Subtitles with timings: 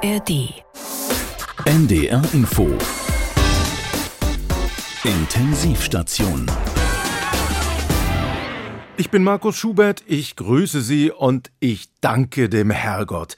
[0.00, 0.62] ARD.
[1.64, 2.68] NDR Info.
[5.02, 6.48] Intensivstation.
[8.96, 13.36] Ich bin Markus Schubert, ich grüße Sie und ich danke dem Herrgott.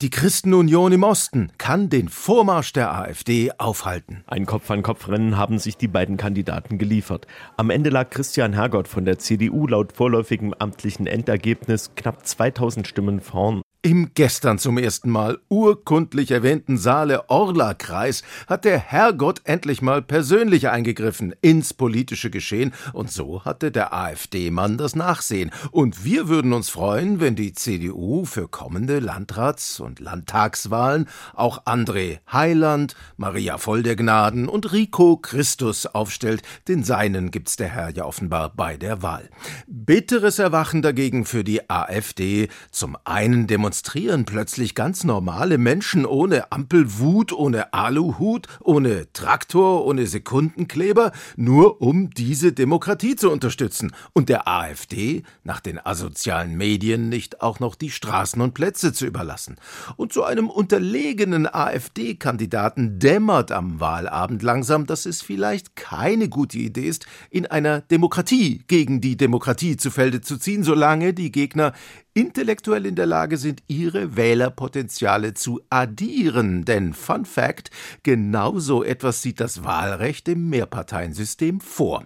[0.00, 4.22] Die Christenunion im Osten kann den Vormarsch der AfD aufhalten.
[4.26, 7.26] Ein Kopf-an-Kopf-Rennen haben sich die beiden Kandidaten geliefert.
[7.58, 13.20] Am Ende lag Christian Hergott von der CDU laut vorläufigem amtlichen Endergebnis knapp 2000 Stimmen
[13.20, 13.60] vorn.
[13.88, 21.34] Im gestern zum ersten Mal urkundlich erwähnten Saale-Orla-Kreis hat der Herrgott endlich mal persönlich eingegriffen
[21.40, 25.50] ins politische Geschehen und so hatte der AfD-Mann das Nachsehen.
[25.70, 32.18] Und wir würden uns freuen, wenn die CDU für kommende Landrats- und Landtagswahlen auch André
[32.30, 36.42] Heiland, Maria Voll der Gnaden und Rico Christus aufstellt.
[36.68, 39.30] Den seinen gibt's der Herr ja offenbar bei der Wahl.
[39.66, 42.50] Bitteres Erwachen dagegen für die AfD.
[42.70, 50.08] Zum einen demonstriert demonstrieren plötzlich ganz normale Menschen ohne Ampelwut, ohne Aluhut, ohne Traktor, ohne
[50.08, 57.40] Sekundenkleber, nur um diese Demokratie zu unterstützen und der AfD nach den asozialen Medien nicht
[57.40, 59.54] auch noch die Straßen und Plätze zu überlassen.
[59.96, 66.88] Und zu einem unterlegenen AfD-Kandidaten dämmert am Wahlabend langsam, dass es vielleicht keine gute Idee
[66.88, 71.74] ist, in einer Demokratie gegen die Demokratie zu Felde zu ziehen, solange die Gegner
[72.18, 76.64] intellektuell in der Lage sind, ihre Wählerpotenziale zu addieren.
[76.64, 77.70] Denn Fun Fact,
[78.02, 82.04] genauso etwas sieht das Wahlrecht im Mehrparteiensystem vor.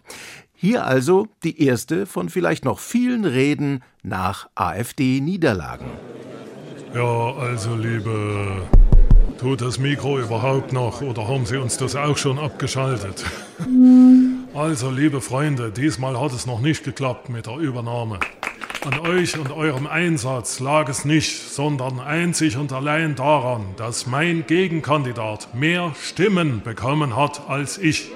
[0.53, 5.87] Hier also die erste von vielleicht noch vielen Reden nach AfD-Niederlagen.
[6.95, 8.63] Ja, also liebe,
[9.39, 13.25] tut das Mikro überhaupt noch oder haben Sie uns das auch schon abgeschaltet?
[14.55, 18.21] Also, liebe Freunde, diesmal hat es noch nicht geklappt mit der Übernahme.
[18.85, 24.45] An euch und eurem Einsatz lag es nicht, sondern einzig und allein daran, dass mein
[24.49, 28.11] Gegenkandidat mehr Stimmen bekommen hat als ich.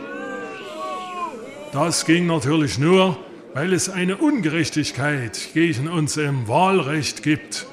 [1.72, 3.16] Das ging natürlich nur,
[3.54, 7.69] weil es eine Ungerechtigkeit gegen uns im Wahlrecht gibt.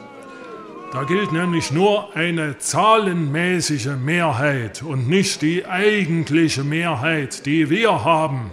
[0.92, 8.52] Da gilt nämlich nur eine zahlenmäßige Mehrheit und nicht die eigentliche Mehrheit, die wir haben.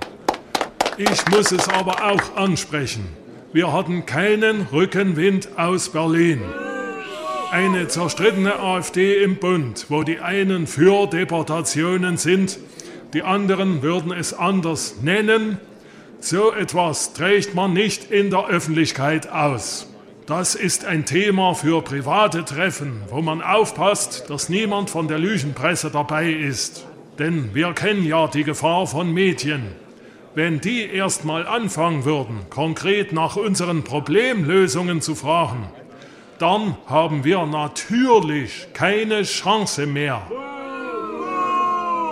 [0.96, 3.19] Ich muss es aber auch ansprechen.
[3.52, 6.40] Wir hatten keinen Rückenwind aus Berlin.
[7.50, 12.60] Eine zerstrittene AfD im Bund, wo die einen für Deportationen sind,
[13.12, 15.58] die anderen würden es anders nennen.
[16.20, 19.88] So etwas trägt man nicht in der Öffentlichkeit aus.
[20.26, 25.90] Das ist ein Thema für private Treffen, wo man aufpasst, dass niemand von der Lügenpresse
[25.90, 26.86] dabei ist.
[27.18, 29.64] Denn wir kennen ja die Gefahr von Medien.
[30.34, 35.66] Wenn die erst mal anfangen würden, konkret nach unseren Problemlösungen zu fragen,
[36.38, 40.22] dann haben wir natürlich keine Chance mehr.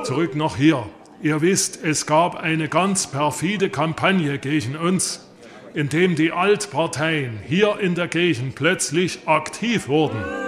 [0.02, 0.84] Zurück noch hier.
[1.22, 5.28] Ihr wisst, es gab eine ganz perfide Kampagne gegen uns,
[5.74, 10.47] indem die Altparteien hier in der Gegend plötzlich aktiv wurden.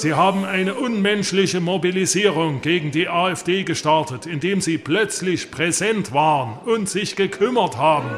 [0.00, 6.88] Sie haben eine unmenschliche Mobilisierung gegen die AfD gestartet, indem sie plötzlich präsent waren und
[6.88, 8.08] sich gekümmert haben.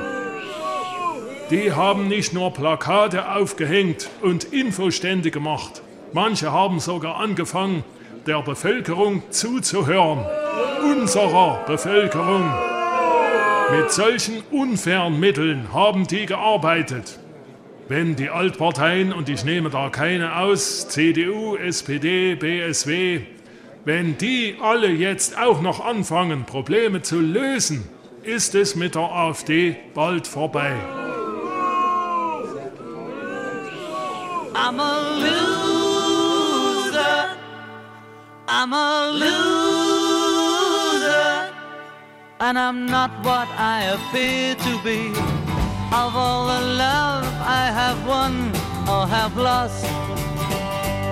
[1.51, 5.83] Die haben nicht nur Plakate aufgehängt und Infostände gemacht.
[6.13, 7.83] Manche haben sogar angefangen,
[8.29, 10.25] der Bevölkerung zuzuhören.
[10.85, 12.49] Unserer Bevölkerung.
[13.77, 17.19] Mit solchen unfairen Mitteln haben die gearbeitet.
[17.89, 23.23] Wenn die Altparteien, und ich nehme da keine aus, CDU, SPD, BSW,
[23.85, 27.89] wenn die alle jetzt auch noch anfangen, Probleme zu lösen,
[28.23, 30.77] ist es mit der AfD bald vorbei.
[34.55, 36.23] I'm a loser.
[38.47, 39.43] I'm a loser.
[42.39, 45.32] And I'm not what I appear to be.
[45.95, 48.49] Of all the love I have won
[48.89, 49.85] or have lost,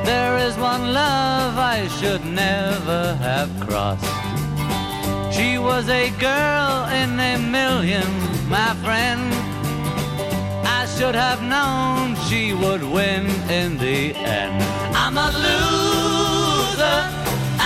[0.06, 4.02] there is one love I should never have crossed.
[5.36, 8.08] She was a girl in a million,
[8.48, 9.20] my friend.
[10.64, 14.62] I should have known she would win in the end.
[14.96, 17.00] I'm a loser,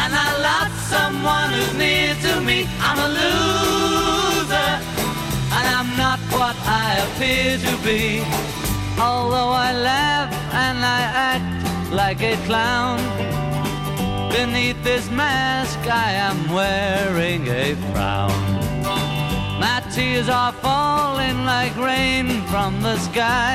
[0.00, 2.66] and I lost someone who's near to me.
[2.80, 4.23] I'm a loser
[6.38, 8.22] what I appear to be.
[8.98, 11.02] Although I laugh and I
[11.32, 12.98] act like a clown,
[14.30, 18.38] beneath this mask I am wearing a frown.
[19.60, 23.54] My tears are falling like rain from the sky.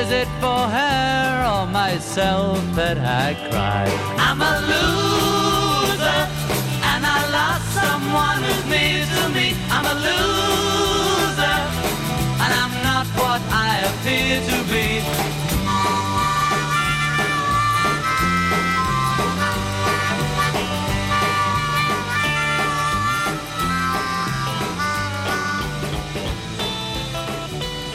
[0.00, 3.86] Is it for her or myself that I cry?
[4.26, 6.20] I'm a loser,
[6.90, 9.46] and I lost someone who's near to me.
[9.74, 10.97] I'm a loser,
[12.98, 15.02] not what I appear to be.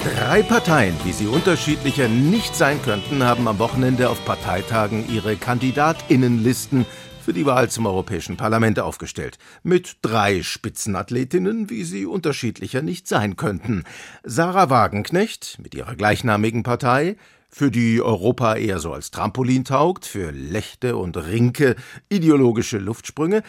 [0.03, 6.85] Drei Parteien, wie sie unterschiedlicher nicht sein könnten, haben am Wochenende auf Parteitagen ihre Kandidatinnenlisten
[7.23, 9.37] für die Wahl zum Europäischen Parlament aufgestellt.
[9.63, 13.85] Mit drei Spitzenathletinnen, wie sie unterschiedlicher nicht sein könnten.
[14.23, 17.15] Sarah Wagenknecht mit ihrer gleichnamigen Partei,
[17.49, 21.75] für die Europa eher so als Trampolin taugt, für Lechte und Rinke
[22.09, 23.43] ideologische Luftsprünge,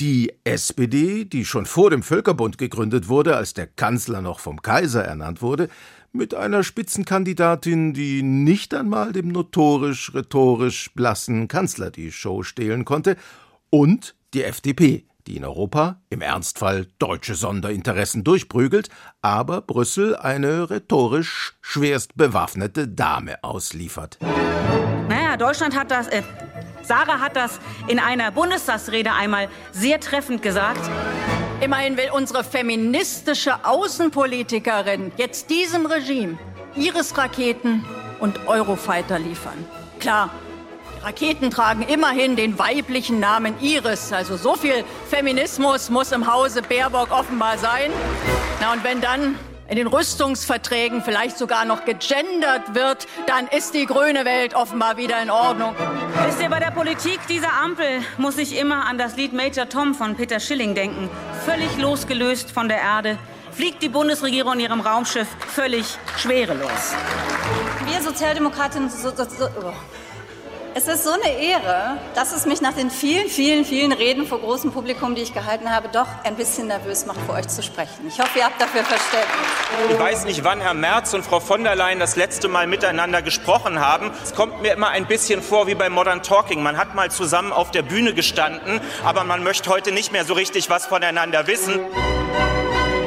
[0.00, 5.04] die SPD, die schon vor dem Völkerbund gegründet wurde, als der Kanzler noch vom Kaiser
[5.04, 5.68] ernannt wurde,
[6.16, 13.16] mit einer Spitzenkandidatin, die nicht einmal dem notorisch rhetorisch blassen Kanzler die Show stehlen konnte,
[13.70, 18.88] und die FDP, die in Europa im Ernstfall deutsche Sonderinteressen durchprügelt,
[19.22, 24.18] aber Brüssel eine rhetorisch schwerst bewaffnete Dame ausliefert.
[25.08, 26.22] Naja, Deutschland hat das, äh,
[26.82, 30.90] Sarah hat das in einer Bundestagsrede einmal sehr treffend gesagt.
[31.62, 36.38] Immerhin will unsere feministische Außenpolitikerin jetzt diesem Regime
[36.76, 37.82] Iris-Raketen
[38.20, 39.64] und Eurofighter liefern.
[39.98, 40.30] Klar,
[40.98, 44.12] die Raketen tragen immerhin den weiblichen Namen Iris.
[44.12, 47.90] Also so viel Feminismus muss im Hause Baerbock offenbar sein.
[48.60, 49.38] Na und wenn dann
[49.68, 55.20] in den Rüstungsverträgen vielleicht sogar noch gegendert wird, dann ist die grüne Welt offenbar wieder
[55.20, 55.74] in Ordnung.
[56.24, 59.94] Wisst ihr, bei der Politik dieser Ampel muss ich immer an das Lied Major Tom
[59.94, 61.10] von Peter Schilling denken.
[61.44, 63.18] Völlig losgelöst von der Erde
[63.52, 65.86] fliegt die Bundesregierung in ihrem Raumschiff völlig
[66.16, 66.94] schwerelos.
[67.86, 69.72] Wir Sozialdemokratinnen, so, so, so, oh.
[70.78, 74.40] Es ist so eine Ehre, dass es mich nach den vielen, vielen, vielen Reden vor
[74.40, 78.06] großem Publikum, die ich gehalten habe, doch ein bisschen nervös macht, vor euch zu sprechen.
[78.06, 79.46] Ich hoffe, ihr habt dafür Verständnis.
[79.88, 83.22] Ich weiß nicht, wann Herr Merz und Frau von der Leyen das letzte Mal miteinander
[83.22, 84.10] gesprochen haben.
[84.22, 86.62] Es kommt mir immer ein bisschen vor wie bei Modern Talking.
[86.62, 90.34] Man hat mal zusammen auf der Bühne gestanden, aber man möchte heute nicht mehr so
[90.34, 91.80] richtig was voneinander wissen.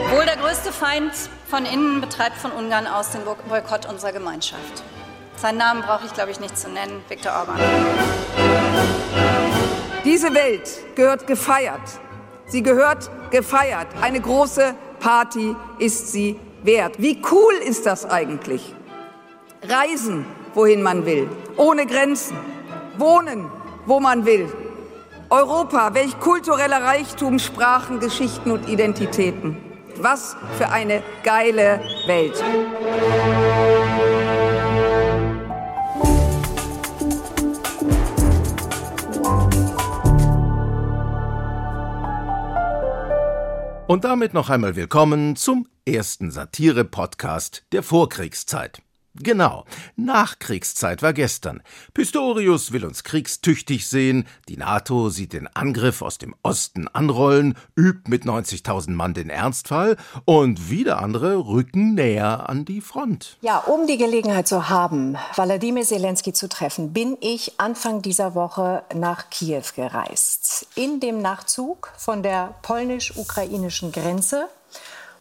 [0.10, 1.14] Wohl der größte Feind
[1.48, 4.82] von innen betreibt von Ungarn aus den Boykott unserer Gemeinschaft.
[5.42, 7.02] Seinen Namen brauche ich, glaube ich, nicht zu nennen.
[7.08, 7.58] Viktor Orban.
[10.04, 11.80] Diese Welt gehört gefeiert.
[12.48, 13.88] Sie gehört gefeiert.
[14.02, 16.96] Eine große Party ist sie wert.
[16.98, 18.76] Wie cool ist das eigentlich?
[19.64, 20.26] Reisen,
[20.56, 22.36] wohin man will, ohne Grenzen.
[22.98, 23.50] Wohnen,
[23.86, 24.52] wo man will.
[25.30, 29.56] Europa, welch kultureller Reichtum, Sprachen, Geschichten und Identitäten.
[29.98, 32.44] Was für eine geile Welt.
[43.90, 48.84] Und damit noch einmal willkommen zum ersten Satire-Podcast der Vorkriegszeit.
[49.22, 49.66] Genau,
[49.98, 51.62] Nachkriegszeit war gestern.
[51.94, 58.10] Pistorius will uns kriegstüchtig sehen, die NATO sieht den Angriff aus dem Osten anrollen, übt
[58.10, 63.38] mit 90.000 Mann den Ernstfall und wieder andere rücken näher an die Front.
[63.42, 68.84] Ja, um die Gelegenheit zu haben, Wladimir Zelensky zu treffen, bin ich Anfang dieser Woche
[68.96, 70.68] nach Kiew gereist.
[70.76, 74.48] In dem Nachzug von der polnisch-ukrainischen Grenze.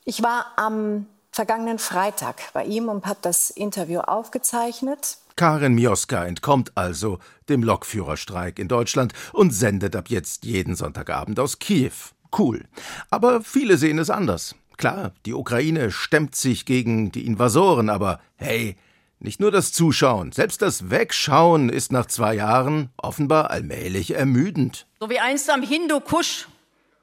[0.04, 1.06] Ich war am
[1.38, 5.18] vergangenen Freitag bei ihm und habe das Interview aufgezeichnet.
[5.36, 11.60] Karin Mioska entkommt also dem Lokführerstreik in Deutschland und sendet ab jetzt jeden Sonntagabend aus
[11.60, 11.92] Kiew.
[12.36, 12.64] Cool.
[13.10, 14.56] Aber viele sehen es anders.
[14.78, 18.74] Klar, die Ukraine stemmt sich gegen die Invasoren, aber hey,
[19.20, 24.88] nicht nur das Zuschauen, selbst das Wegschauen ist nach zwei Jahren offenbar allmählich ermüdend.
[24.98, 26.48] So wie einst am Hindukusch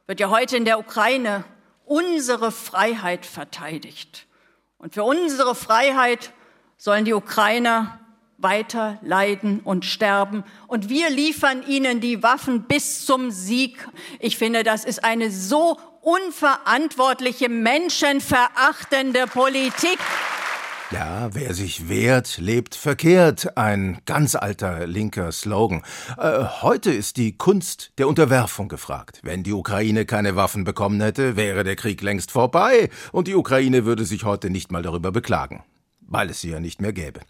[0.07, 1.45] wird ja heute in der Ukraine
[1.85, 4.27] unsere Freiheit verteidigt.
[4.77, 6.31] Und für unsere Freiheit
[6.77, 7.99] sollen die Ukrainer
[8.37, 10.43] weiter leiden und sterben.
[10.67, 13.87] Und wir liefern ihnen die Waffen bis zum Sieg.
[14.19, 19.97] Ich finde, das ist eine so unverantwortliche, menschenverachtende Politik.
[20.91, 23.57] Ja, wer sich wehrt, lebt verkehrt.
[23.57, 25.81] Ein ganz alter linker Slogan.
[26.15, 29.19] Äh, heute ist die Kunst der Unterwerfung gefragt.
[29.23, 33.85] Wenn die Ukraine keine Waffen bekommen hätte, wäre der Krieg längst vorbei und die Ukraine
[33.85, 35.63] würde sich heute nicht mal darüber beklagen,
[36.01, 37.21] weil es sie ja nicht mehr gäbe.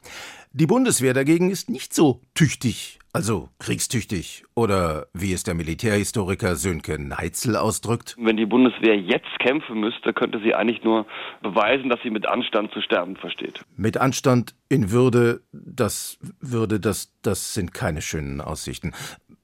[0.57, 6.97] Die Bundeswehr dagegen ist nicht so tüchtig, also kriegstüchtig oder wie es der Militärhistoriker Sönke
[6.97, 8.15] Neitzel ausdrückt.
[8.17, 11.07] Wenn die Bundeswehr jetzt kämpfen müsste, könnte sie eigentlich nur
[11.41, 13.65] beweisen, dass sie mit Anstand zu sterben versteht.
[13.75, 18.93] Mit Anstand in Würde, das Würde, das, das sind keine schönen Aussichten.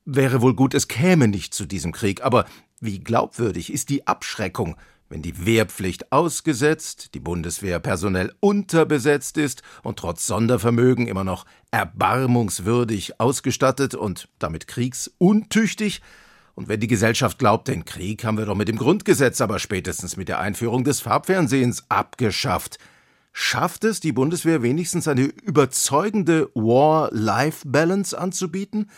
[0.05, 2.45] Wäre wohl gut, es käme nicht zu diesem Krieg, aber
[2.79, 4.77] wie glaubwürdig ist die Abschreckung,
[5.11, 13.19] wenn die Wehrpflicht ausgesetzt, die Bundeswehr personell unterbesetzt ist und trotz Sondervermögen immer noch erbarmungswürdig
[13.19, 16.01] ausgestattet und damit kriegsuntüchtig,
[16.53, 20.15] und wenn die Gesellschaft glaubt, den Krieg haben wir doch mit dem Grundgesetz, aber spätestens
[20.15, 22.77] mit der Einführung des Farbfernsehens abgeschafft,
[23.33, 28.89] schafft es die Bundeswehr wenigstens eine überzeugende War-Life-Balance anzubieten?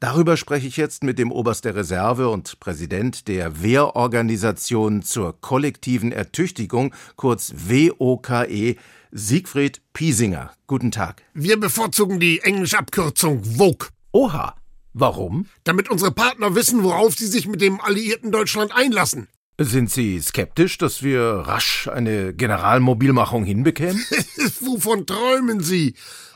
[0.00, 6.12] Darüber spreche ich jetzt mit dem Oberst der Reserve und Präsident der Wehrorganisation zur kollektiven
[6.12, 8.76] Ertüchtigung, kurz WOKE,
[9.12, 10.52] Siegfried Piesinger.
[10.66, 11.22] Guten Tag.
[11.34, 13.90] Wir bevorzugen die englische Abkürzung VOG.
[14.12, 14.54] Oha.
[14.92, 15.46] Warum?
[15.64, 19.28] Damit unsere Partner wissen, worauf sie sich mit dem alliierten Deutschland einlassen.
[19.58, 24.04] Sind Sie skeptisch, dass wir rasch eine Generalmobilmachung hinbekämen?
[24.60, 25.94] Wovon träumen Sie?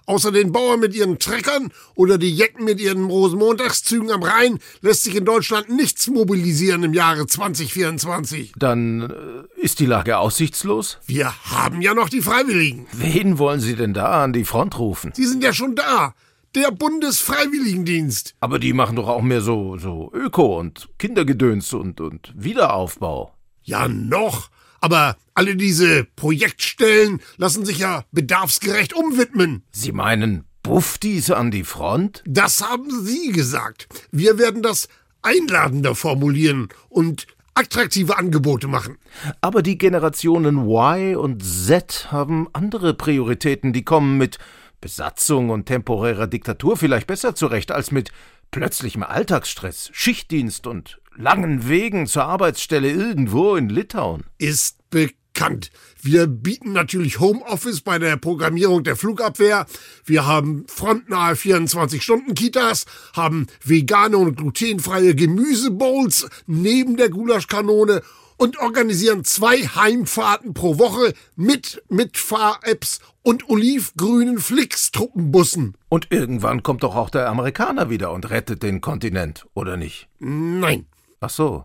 [0.09, 5.05] Außer den Bauern mit ihren Treckern oder die Jecken mit ihren Rosenmontagszügen am Rhein lässt
[5.05, 8.55] sich in Deutschland nichts mobilisieren im Jahre 2024.
[8.57, 10.97] Dann äh, ist die Lage aussichtslos?
[11.05, 12.87] Wir haben ja noch die Freiwilligen.
[12.93, 15.12] Wen wollen Sie denn da an die Front rufen?
[15.15, 16.15] Sie sind ja schon da.
[16.55, 18.35] Der Bundesfreiwilligendienst.
[18.41, 23.35] Aber die machen doch auch mehr so, so Öko und Kindergedöns und, und Wiederaufbau.
[23.62, 24.49] Ja, noch.
[24.80, 29.62] Aber alle diese Projektstellen lassen sich ja bedarfsgerecht umwidmen.
[29.73, 32.23] Sie meinen Buffdies an die Front?
[32.26, 33.88] Das haben Sie gesagt.
[34.12, 34.88] Wir werden das
[35.23, 38.99] einladender formulieren und attraktive Angebote machen.
[39.40, 44.38] Aber die Generationen Y und Z haben andere Prioritäten, die kommen mit
[44.80, 48.12] Besatzung und temporärer Diktatur vielleicht besser zurecht als mit
[48.52, 54.25] plötzlichem Alltagsstress, Schichtdienst und langen Wegen zur Arbeitsstelle irgendwo in Litauen.
[54.38, 55.70] Ist bekannt.
[56.00, 59.66] Wir bieten natürlich Homeoffice bei der Programmierung der Flugabwehr.
[60.04, 68.02] Wir haben frontnahe 24-Stunden-Kitas, haben vegane und glutenfreie Gemüsebowls neben der Gulaschkanone
[68.37, 75.75] und organisieren zwei Heimfahrten pro Woche mit Mitfahr-Apps und olivgrünen Flix-Truppenbussen.
[75.88, 80.08] Und irgendwann kommt doch auch der Amerikaner wieder und rettet den Kontinent, oder nicht?
[80.20, 80.87] Nein.
[81.20, 81.64] Ach so.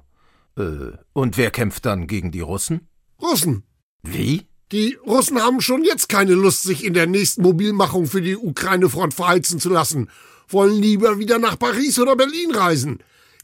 [0.57, 2.87] Äh, und wer kämpft dann gegen die Russen?
[3.21, 3.63] Russen.
[4.03, 4.47] Wie?
[4.71, 9.13] Die Russen haben schon jetzt keine Lust, sich in der nächsten Mobilmachung für die Ukraine-Front
[9.13, 10.09] verheizen zu lassen,
[10.47, 12.99] wollen lieber wieder nach Paris oder Berlin reisen.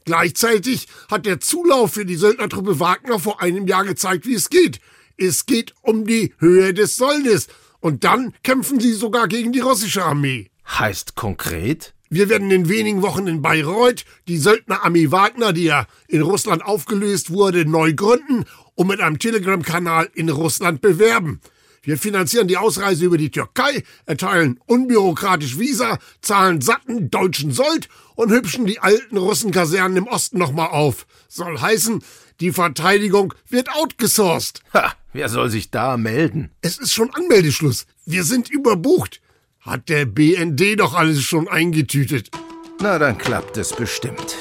[0.06, 4.80] Gleichzeitig hat der Zulauf für die Söldnertruppe Wagner vor einem Jahr gezeigt, wie es geht.
[5.18, 7.48] Es geht um die Höhe des Soldes.
[7.80, 10.50] Und dann kämpfen sie sogar gegen die russische Armee.
[10.68, 11.94] Heißt konkret?
[12.12, 17.30] Wir werden in wenigen Wochen in Bayreuth die Söldnerarmee Wagner, die ja in Russland aufgelöst
[17.30, 21.40] wurde, neu gründen und mit einem Telegram-Kanal in Russland bewerben.
[21.84, 28.32] Wir finanzieren die Ausreise über die Türkei, erteilen unbürokratisch Visa, zahlen satten deutschen Sold und
[28.32, 31.06] hübschen die alten Russenkasernen im Osten nochmal auf.
[31.28, 32.04] Soll heißen,
[32.40, 34.64] die Verteidigung wird outgesourced.
[34.74, 36.50] Ha, wer soll sich da melden?
[36.62, 37.86] Es ist schon Anmeldeschluss.
[38.06, 39.22] Wir sind überbucht.
[39.62, 42.30] Hat der BND doch alles schon eingetütet.
[42.82, 44.38] Na, dann klappt es bestimmt.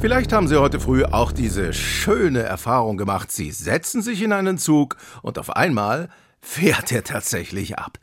[0.00, 3.30] Vielleicht haben Sie heute früh auch diese schöne Erfahrung gemacht.
[3.30, 6.08] Sie setzen sich in einen Zug und auf einmal
[6.40, 7.98] fährt er tatsächlich ab.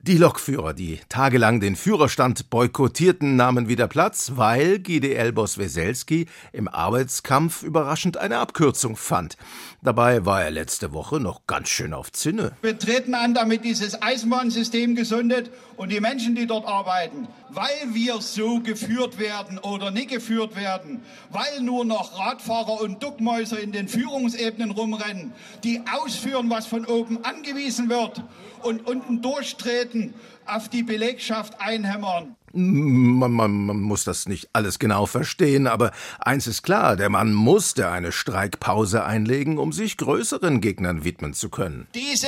[0.00, 7.62] Die Lokführer, die tagelang den Führerstand boykottierten, nahmen wieder Platz, weil GDL-Boss Weselski im Arbeitskampf
[7.62, 9.36] überraschend eine Abkürzung fand.
[9.82, 12.52] Dabei war er letzte Woche noch ganz schön auf Zinne.
[12.62, 18.20] Wir treten an, damit dieses Eisenbahnsystem gesundet und die Menschen, die dort arbeiten, weil wir
[18.20, 23.88] so geführt werden oder nicht geführt werden, weil nur noch Radfahrer und Duckmäuser in den
[23.88, 25.32] Führungsebenen rumrennen,
[25.64, 28.22] die ausführen, was von oben angewiesen wird
[28.62, 30.14] und unten durchtreten,
[30.46, 32.34] auf die Belegschaft einhämmern.
[32.52, 37.34] Man, man, man muss das nicht alles genau verstehen, aber eins ist klar, der Mann
[37.34, 41.86] musste eine Streikpause einlegen, um sich größeren Gegnern widmen zu können.
[41.94, 42.26] Diese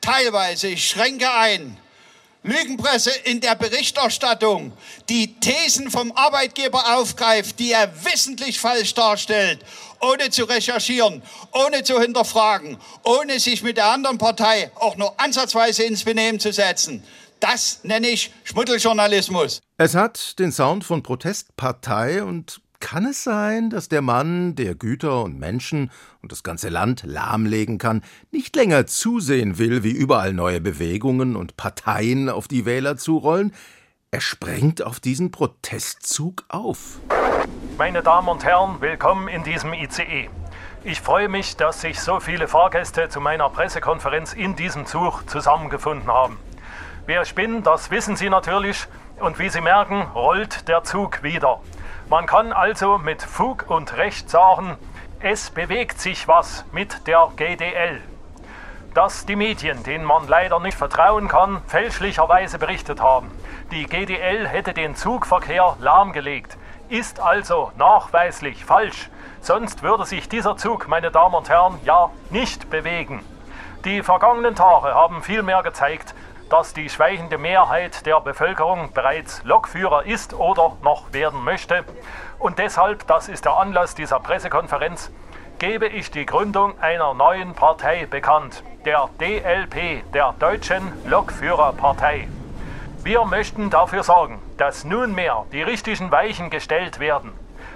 [0.00, 1.76] teilweise, ich schränke ein,
[2.42, 4.72] Lügenpresse in der Berichterstattung,
[5.08, 9.64] die Thesen vom Arbeitgeber aufgreift, die er wissentlich falsch darstellt,
[10.00, 15.82] ohne zu recherchieren, ohne zu hinterfragen, ohne sich mit der anderen Partei auch nur ansatzweise
[15.82, 17.04] ins Benehmen zu setzen.
[17.40, 19.60] Das nenne ich Schmuddeljournalismus.
[19.76, 25.22] Es hat den Sound von Protestpartei und kann es sein, dass der Mann, der Güter
[25.22, 25.90] und Menschen
[26.22, 31.56] und das ganze Land lahmlegen kann, nicht länger zusehen will, wie überall neue Bewegungen und
[31.56, 33.52] Parteien auf die Wähler zurollen?
[34.10, 36.98] Er sprengt auf diesen Protestzug auf.
[37.78, 40.28] Meine Damen und Herren, willkommen in diesem ICE.
[40.82, 46.08] Ich freue mich, dass sich so viele Fahrgäste zu meiner Pressekonferenz in diesem Zug zusammengefunden
[46.08, 46.38] haben.
[47.06, 48.86] Wer ich bin, das wissen Sie natürlich,
[49.20, 51.60] und wie Sie merken, rollt der Zug wieder.
[52.08, 54.76] Man kann also mit Fug und Recht sagen,
[55.22, 58.00] es bewegt sich was mit der GDL.
[58.94, 63.30] Dass die Medien, denen man leider nicht vertrauen kann, fälschlicherweise berichtet haben,
[63.70, 66.56] die GDL hätte den Zugverkehr lahmgelegt,
[66.88, 69.10] ist also nachweislich falsch.
[69.42, 73.22] Sonst würde sich dieser Zug, meine Damen und Herren, ja nicht bewegen.
[73.84, 76.14] Die vergangenen Tage haben vielmehr gezeigt,
[76.48, 81.84] dass die schweigende Mehrheit der Bevölkerung bereits Lokführer ist oder noch werden möchte.
[82.40, 85.10] Und deshalb, das ist der Anlass dieser Pressekonferenz,
[85.58, 92.28] gebe ich die Gründung einer neuen Partei bekannt, der DLP, der Deutschen Lokführerpartei.
[93.02, 97.32] Wir möchten dafür sorgen, dass nunmehr die richtigen Weichen gestellt werden,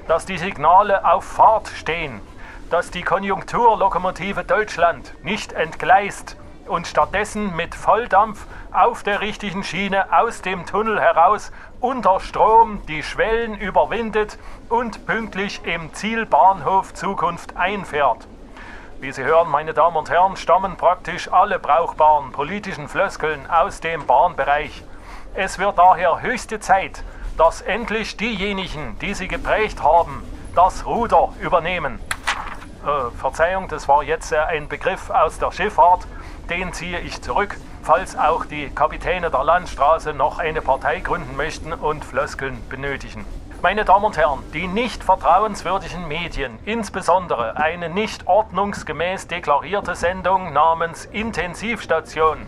[0.08, 2.22] dass die Signale auf Fahrt stehen,
[2.70, 10.40] dass die Konjunkturlokomotive Deutschland nicht entgleist und stattdessen mit Volldampf auf der richtigen Schiene aus
[10.40, 11.52] dem Tunnel heraus
[11.84, 14.38] unter Strom die Schwellen überwindet
[14.70, 18.26] und pünktlich im Zielbahnhof Zukunft einfährt.
[19.00, 24.06] Wie Sie hören, meine Damen und Herren, stammen praktisch alle brauchbaren politischen Floskeln aus dem
[24.06, 24.82] Bahnbereich.
[25.34, 27.04] Es wird daher höchste Zeit,
[27.36, 30.22] dass endlich diejenigen, die sie geprägt haben,
[30.54, 32.00] das Ruder übernehmen.
[32.86, 36.06] Äh, Verzeihung, das war jetzt äh, ein Begriff aus der Schifffahrt
[36.50, 41.72] den ziehe ich zurück, falls auch die Kapitäne der Landstraße noch eine Partei gründen möchten
[41.72, 43.24] und Floskeln benötigen.
[43.62, 51.06] Meine Damen und Herren, die nicht vertrauenswürdigen Medien, insbesondere eine nicht ordnungsgemäß deklarierte Sendung namens
[51.06, 52.38] Intensivstation,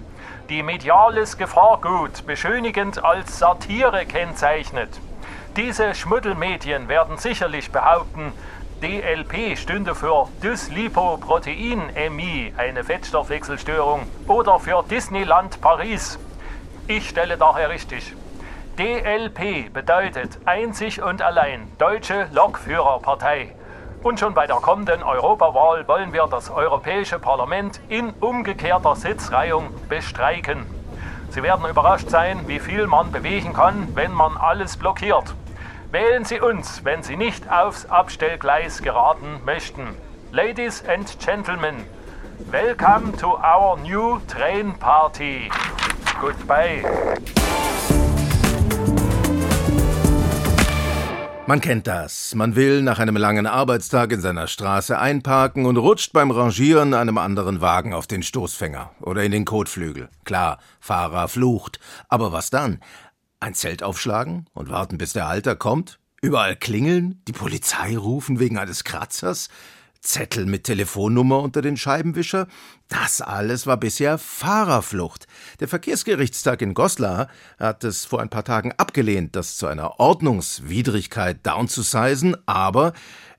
[0.50, 4.90] die mediales Gefahrgut beschönigend als Satire kennzeichnet.
[5.56, 8.34] Diese Schmuddelmedien werden sicherlich behaupten,
[8.82, 16.18] DLP stünde für Dyslipoproteinämie, eine Fettstoffwechselstörung, oder für Disneyland Paris.
[16.86, 18.12] Ich stelle daher richtig.
[18.78, 23.54] DLP bedeutet einzig und allein Deutsche Lokführerpartei.
[24.02, 30.66] Und schon bei der kommenden Europawahl wollen wir das Europäische Parlament in umgekehrter Sitzreihung bestreiken.
[31.30, 35.34] Sie werden überrascht sein, wie viel man bewegen kann, wenn man alles blockiert.
[35.92, 39.94] Wählen Sie uns, wenn Sie nicht aufs Abstellgleis geraten möchten.
[40.32, 41.76] Ladies and Gentlemen,
[42.50, 45.48] welcome to our new train party.
[46.20, 46.82] Goodbye.
[51.48, 52.34] Man kennt das.
[52.34, 57.18] Man will nach einem langen Arbeitstag in seiner Straße einparken und rutscht beim Rangieren einem
[57.18, 60.08] anderen Wagen auf den Stoßfänger oder in den Kotflügel.
[60.24, 61.78] Klar, Fahrer flucht.
[62.08, 62.80] Aber was dann?
[63.46, 66.00] Ein Zelt aufschlagen und warten, bis der Halter kommt?
[66.20, 67.22] Überall klingeln?
[67.28, 69.50] Die Polizei rufen wegen eines Kratzers?
[70.00, 72.48] Zettel mit Telefonnummer unter den Scheibenwischer?
[72.88, 75.28] Das alles war bisher Fahrerflucht.
[75.60, 81.46] Der Verkehrsgerichtstag in Goslar hat es vor ein paar Tagen abgelehnt, das zu einer Ordnungswidrigkeit
[81.46, 82.94] downzusizen, aber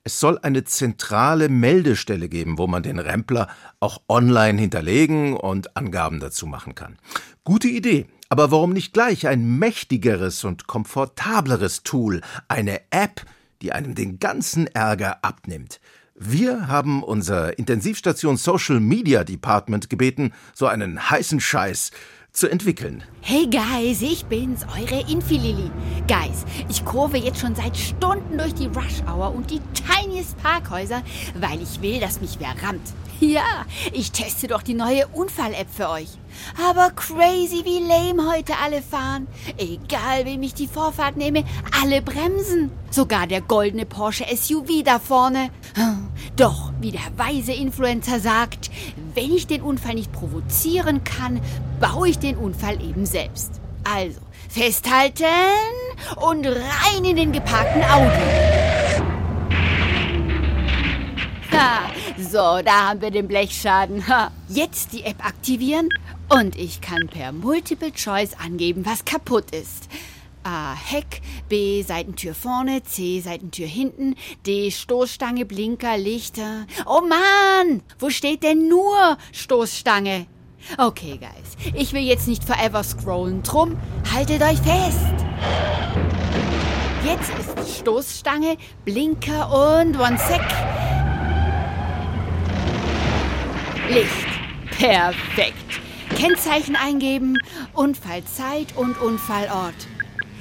[0.06, 3.50] es soll eine zentrale Meldestelle geben, wo man den Rempler
[3.82, 6.98] auch online hinterlegen und Angaben dazu machen kann.
[7.44, 8.08] Gute Idee.
[8.30, 13.22] Aber warum nicht gleich ein mächtigeres und komfortableres Tool, eine App,
[13.62, 15.80] die einem den ganzen Ärger abnimmt.
[16.14, 21.92] Wir haben unser Intensivstation Social Media Department gebeten, so einen heißen Scheiß
[22.32, 23.04] zu entwickeln.
[23.22, 25.72] Hey Guys, ich bin's, eure Infilili.
[26.08, 31.02] Guys, ich kurve jetzt schon seit Stunden durch die Rush Hour und die tiniest Parkhäuser,
[31.40, 32.94] weil ich will, dass mich wer rammt.
[33.20, 36.10] Ja, ich teste doch die neue Unfall-App für euch.
[36.62, 39.28] Aber crazy, wie lame heute alle fahren.
[39.58, 41.44] Egal, wem ich die Vorfahrt nehme,
[41.82, 42.72] alle bremsen.
[42.90, 45.50] Sogar der goldene Porsche SUV da vorne.
[46.36, 48.70] Doch, wie der weise Influencer sagt,
[49.14, 51.42] wenn ich den Unfall nicht provozieren kann,
[51.80, 53.54] baue ich den Unfall eben selbst.
[53.84, 54.20] Also,
[54.50, 55.26] festhalten
[56.18, 57.82] und rein in den geparkten.
[61.52, 61.80] Ha,
[62.18, 64.08] so, da haben wir den Blechschaden.
[64.08, 64.32] Ha.
[64.48, 65.90] Jetzt die App aktivieren
[66.30, 69.88] und ich kann per Multiple Choice angeben, was kaputt ist.
[70.44, 70.74] A.
[70.76, 71.84] Heck, B.
[71.84, 73.20] Seitentür vorne, C.
[73.20, 74.72] Seitentür hinten, D.
[74.72, 76.66] Stoßstange, Blinker, Lichter.
[76.86, 80.28] Oh Mann, wo steht denn nur Stoßstange?
[80.78, 83.78] Okay, Guys, ich will jetzt nicht forever scrollen, drum
[84.14, 85.26] haltet euch fest.
[87.06, 89.50] Jetzt ist Stoßstange, Blinker
[89.82, 90.42] und One Sec.
[93.90, 94.28] Licht.
[94.78, 95.87] Perfekt.
[96.18, 97.38] Kennzeichen eingeben,
[97.74, 99.76] Unfallzeit und Unfallort.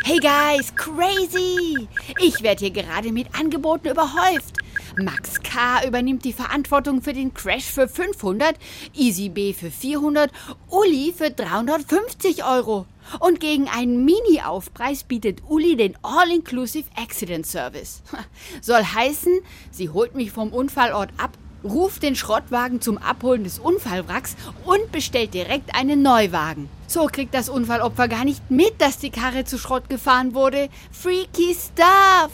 [0.05, 1.87] Hey guys, crazy!
[2.19, 4.57] Ich werde hier gerade mit Angeboten überhäuft.
[4.97, 5.87] Max K.
[5.87, 8.57] übernimmt die Verantwortung für den Crash für 500,
[8.95, 10.33] Easy B für 400,
[10.71, 12.87] Uli für 350 Euro.
[13.21, 18.03] Und gegen einen Mini-Aufpreis bietet Uli den All-Inclusive Accident Service.
[18.62, 24.37] Soll heißen, sie holt mich vom Unfallort ab, ruft den Schrottwagen zum Abholen des Unfallwracks
[24.64, 26.68] und bestellt direkt einen Neuwagen.
[26.87, 30.68] So kriegt das Unfallopfer gar nicht mit, dass die Karre zu Schrott gefahren wurde.
[30.92, 32.31] Freaky Stuff!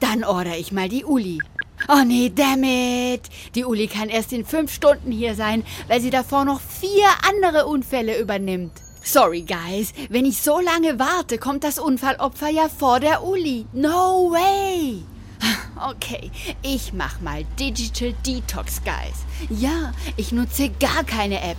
[0.00, 1.40] Dann order ich mal die Uli.
[1.88, 3.22] Oh nee, damn it!
[3.54, 7.66] Die Uli kann erst in fünf Stunden hier sein, weil sie davor noch vier andere
[7.66, 8.72] Unfälle übernimmt.
[9.02, 9.94] Sorry, guys.
[10.10, 13.66] Wenn ich so lange warte, kommt das Unfallopfer ja vor der Uli.
[13.72, 15.02] No way!
[15.90, 16.30] Okay,
[16.62, 19.24] ich mach mal Digital Detox, Guys.
[19.48, 21.56] Ja, ich nutze gar keine App.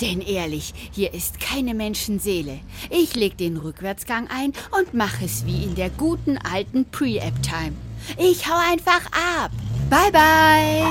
[0.00, 2.60] Denn ehrlich, hier ist keine Menschenseele.
[2.90, 7.74] Ich leg den Rückwärtsgang ein und mache es wie in der guten alten Pre-App-Time.
[8.16, 9.50] Ich hau einfach ab.
[9.90, 10.82] Bye bye.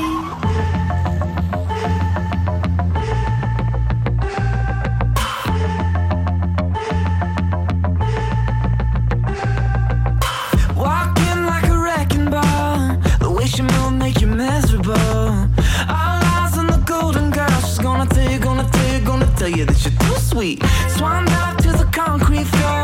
[19.42, 20.64] Tell you, that you're too sweet.
[20.90, 22.81] Swan dive to the concrete floor.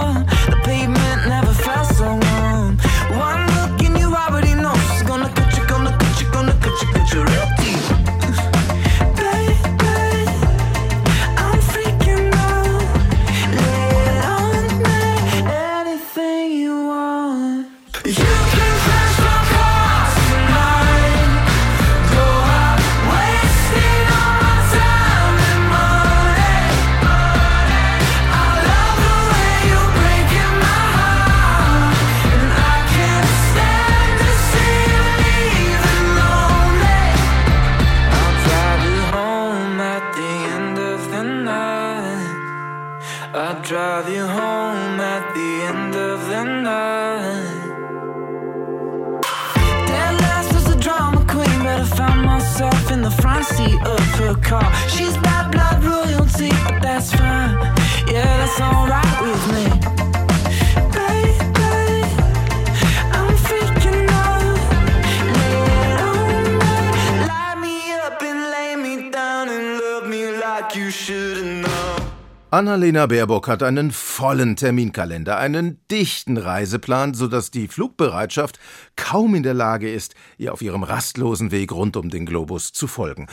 [72.58, 78.58] Annalena Baerbock hat einen vollen Terminkalender, einen dichten Reiseplan, sodass die Flugbereitschaft
[78.96, 82.88] kaum in der Lage ist, ihr auf ihrem rastlosen Weg rund um den Globus zu
[82.88, 83.28] folgen.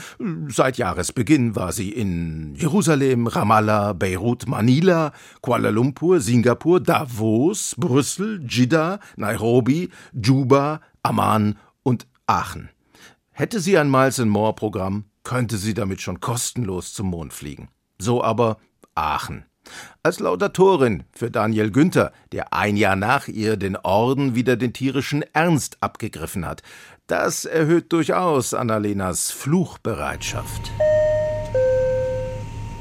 [0.49, 9.01] Seit Jahresbeginn war sie in Jerusalem, Ramallah, Beirut, Manila, Kuala Lumpur, Singapur, Davos, Brüssel, Jeddah,
[9.17, 12.69] Nairobi, Juba, Amman und Aachen.
[13.31, 17.71] Hätte sie ein Miles and More Programm, könnte sie damit schon kostenlos zum Mond fliegen.
[17.99, 18.59] So aber
[18.95, 19.45] Aachen.
[20.03, 25.25] Als Laudatorin für Daniel Günther, der ein Jahr nach ihr den Orden wieder den tierischen
[25.33, 26.63] Ernst abgegriffen hat.
[27.07, 30.71] Das erhöht durchaus Annalenas Fluchbereitschaft.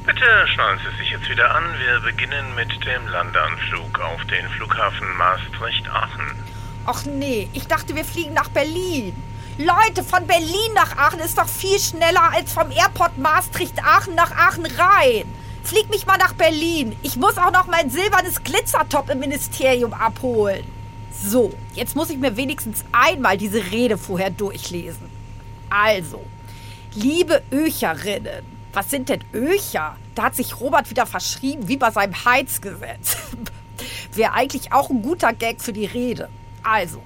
[0.05, 1.63] Bitte schnallen Sie sich jetzt wieder an.
[1.79, 6.43] Wir beginnen mit dem Landeanflug auf den Flughafen Maastricht-Aachen.
[6.85, 9.15] Ach nee, ich dachte, wir fliegen nach Berlin.
[9.57, 14.65] Leute, von Berlin nach Aachen ist doch viel schneller als vom Airport Maastricht-Aachen nach Aachen
[14.65, 15.23] rein.
[15.63, 16.95] Flieg mich mal nach Berlin.
[17.03, 20.65] Ich muss auch noch mein silbernes Glitzertop im Ministerium abholen.
[21.11, 25.09] So, jetzt muss ich mir wenigstens einmal diese Rede vorher durchlesen.
[25.69, 26.21] Also,
[26.93, 29.95] liebe Öcherinnen, was sind denn Öcher?
[30.15, 33.17] Da hat sich Robert wieder verschrieben, wie bei seinem Heizgesetz.
[34.13, 36.29] Wäre eigentlich auch ein guter Gag für die Rede.
[36.61, 37.01] Also,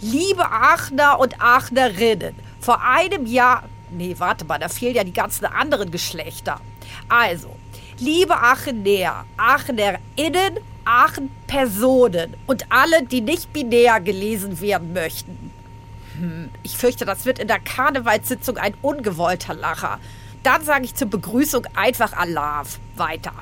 [0.00, 3.64] liebe Aachener und Aachenerinnen, vor einem Jahr.
[3.90, 6.60] Nee, warte mal, da fehlen ja die ganzen anderen Geschlechter.
[7.08, 7.54] Also,
[8.00, 15.52] liebe Aachener, Aachenerinnen, Aachen-Personen und alle, die nicht binär gelesen werden möchten.
[16.18, 20.00] Hm, ich fürchte, das wird in der Karnevalssitzung ein ungewollter Lacher.
[20.42, 22.78] Dann sage ich zur Begrüßung einfach Alav.
[22.96, 23.32] Weiter.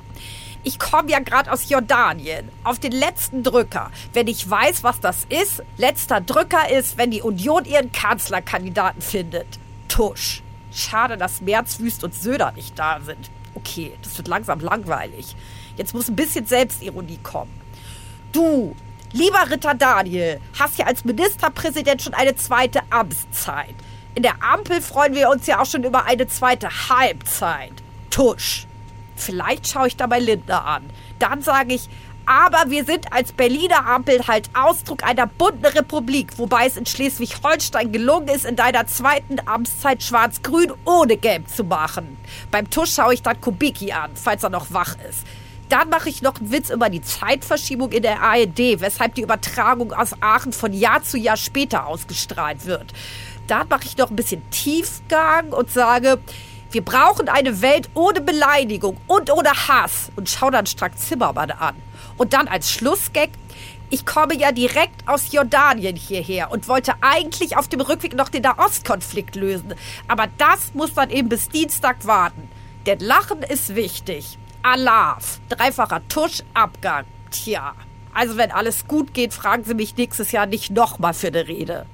[0.65, 2.49] Ich komme ja gerade aus Jordanien.
[2.65, 3.91] Auf den letzten Drücker.
[4.13, 9.47] Wenn ich weiß, was das ist, letzter Drücker ist, wenn die Union ihren Kanzlerkandidaten findet.
[9.89, 10.43] Tusch.
[10.73, 13.31] Schade, dass Merz, Wüst und Söder nicht da sind.
[13.57, 15.35] Okay, das wird langsam langweilig.
[15.77, 17.51] Jetzt muss ein bisschen Selbstironie kommen.
[18.31, 18.77] Du,
[19.13, 23.75] lieber Ritter Daniel, hast ja als Ministerpräsident schon eine zweite Amtszeit.
[24.15, 27.73] In der Ampel freuen wir uns ja auch schon über eine zweite Halbzeit.
[28.11, 28.67] Tusch.
[29.17, 30.83] Vielleicht schaue ich da bei Lindner an.
[31.19, 31.89] Dann sage ich,
[32.27, 37.93] aber wir sind als Berliner Ampel halt Ausdruck einer bunten Republik, wobei es in Schleswig-Holstein
[37.93, 42.17] gelungen ist, in deiner zweiten Amtszeit schwarz-grün ohne gelb zu machen.
[42.51, 45.21] Beim Tusch schaue ich dann Kubicki an, falls er noch wach ist.
[45.69, 49.93] Dann mache ich noch einen Witz über die Zeitverschiebung in der ARD, weshalb die Übertragung
[49.93, 52.93] aus Aachen von Jahr zu Jahr später ausgestrahlt wird.
[53.47, 56.19] Dann mache ich noch ein bisschen Tiefgang und sage,
[56.71, 61.75] wir brauchen eine Welt ohne Beleidigung und ohne Hass und schau dann Strack Zimmermann an.
[62.17, 63.31] Und dann als Schlussgag,
[63.91, 68.43] ich komme ja direkt aus Jordanien hierher und wollte eigentlich auf dem Rückweg noch den
[68.43, 69.75] Nahostkonflikt lösen.
[70.09, 72.49] Aber das muss dann eben bis Dienstag warten.
[72.87, 74.39] Denn Lachen ist wichtig.
[74.63, 77.05] Alaf, dreifacher Tusch, Abgang.
[77.31, 77.75] Tja,
[78.13, 81.87] also wenn alles gut geht, fragen Sie mich nächstes Jahr nicht nochmal für eine Rede.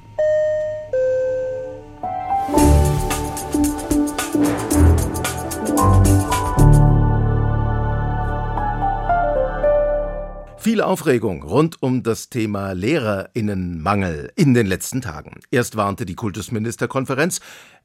[10.63, 15.41] Viel Aufregung rund um das Thema Lehrerinnenmangel in den letzten Tagen.
[15.51, 17.41] Erst warnte die Kultusministerkonferenz,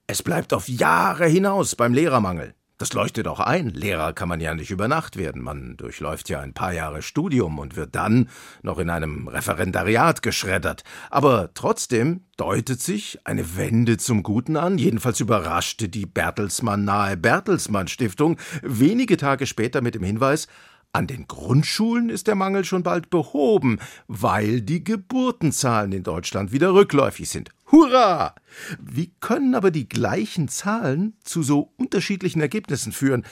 [0.06, 2.54] es bleibt auf Jahre hinaus beim Lehrermangel.
[2.78, 3.70] Das leuchtet auch ein.
[3.70, 5.42] Lehrer kann man ja nicht über Nacht werden.
[5.42, 8.30] Man durchläuft ja ein paar Jahre Studium und wird dann
[8.62, 10.84] noch in einem Referendariat geschreddert.
[11.10, 14.78] Aber trotzdem deutet sich eine Wende zum Guten an.
[14.78, 20.48] Jedenfalls überraschte die Bertelsmann nahe Bertelsmann Stiftung wenige Tage später mit dem Hinweis,
[20.94, 26.74] an den Grundschulen ist der Mangel schon bald behoben, weil die Geburtenzahlen in Deutschland wieder
[26.74, 27.52] rückläufig sind.
[27.72, 28.34] Hurra!
[28.80, 33.26] Wie können aber die gleichen Zahlen zu so unterschiedlichen Ergebnissen führen?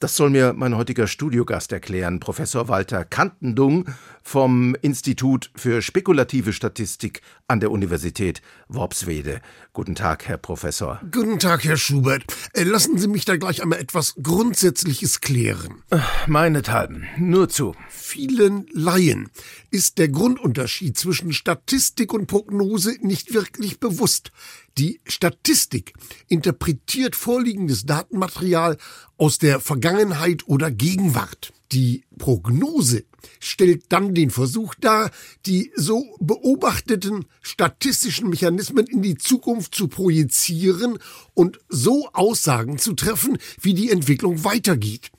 [0.00, 3.86] Das soll mir mein heutiger Studiogast erklären, Professor Walter Kantendung
[4.22, 9.40] vom Institut für spekulative Statistik an der Universität Worpswede.
[9.72, 11.00] Guten Tag, Herr Professor.
[11.10, 12.22] Guten Tag, Herr Schubert.
[12.52, 15.82] Äh, Lassen Sie mich da gleich einmal etwas Grundsätzliches klären.
[16.28, 17.74] Meinethalben, nur zu.
[17.88, 19.30] Vielen Laien
[19.72, 24.30] ist der Grundunterschied zwischen Statistik und Prognose nicht wirklich bewusst.
[24.78, 25.94] Die Statistik
[26.28, 28.76] interpretiert vorliegendes Datenmaterial
[29.18, 31.52] aus der Vergangenheit oder Gegenwart.
[31.72, 33.04] Die Prognose
[33.40, 35.10] stellt dann den Versuch dar,
[35.44, 40.98] die so beobachteten statistischen Mechanismen in die Zukunft zu projizieren
[41.34, 45.10] und so Aussagen zu treffen, wie die Entwicklung weitergeht.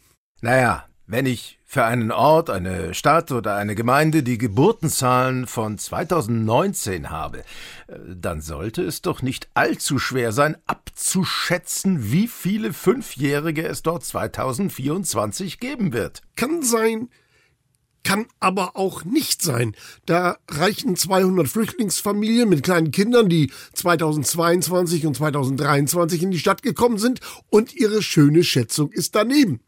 [0.41, 7.11] Naja, wenn ich für einen Ort, eine Stadt oder eine Gemeinde die Geburtenzahlen von 2019
[7.11, 7.41] habe,
[7.85, 14.03] äh, dann sollte es doch nicht allzu schwer sein, abzuschätzen, wie viele Fünfjährige es dort
[14.03, 16.23] 2024 geben wird.
[16.35, 17.09] Kann sein,
[18.03, 19.75] kann aber auch nicht sein.
[20.07, 26.97] Da reichen 200 Flüchtlingsfamilien mit kleinen Kindern, die 2022 und 2023 in die Stadt gekommen
[26.97, 27.19] sind,
[27.51, 29.61] und ihre schöne Schätzung ist daneben.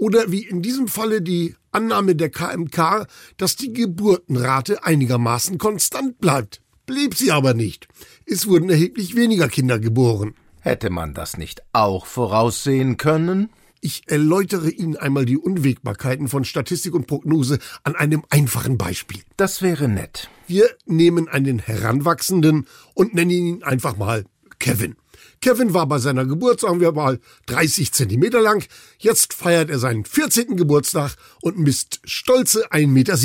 [0.00, 6.62] Oder wie in diesem Falle die Annahme der KMK, dass die Geburtenrate einigermaßen konstant bleibt.
[6.86, 7.86] Blieb sie aber nicht.
[8.24, 10.34] Es wurden erheblich weniger Kinder geboren.
[10.62, 13.50] Hätte man das nicht auch voraussehen können?
[13.82, 19.20] Ich erläutere Ihnen einmal die Unwägbarkeiten von Statistik und Prognose an einem einfachen Beispiel.
[19.36, 20.30] Das wäre nett.
[20.46, 24.24] Wir nehmen einen Heranwachsenden und nennen ihn einfach mal
[24.60, 24.96] Kevin.
[25.40, 28.64] Kevin war bei seiner Geburt, sagen wir mal, 30 Zentimeter lang.
[28.98, 30.56] Jetzt feiert er seinen 14.
[30.56, 33.16] Geburtstag und misst stolze 1,70 Meter.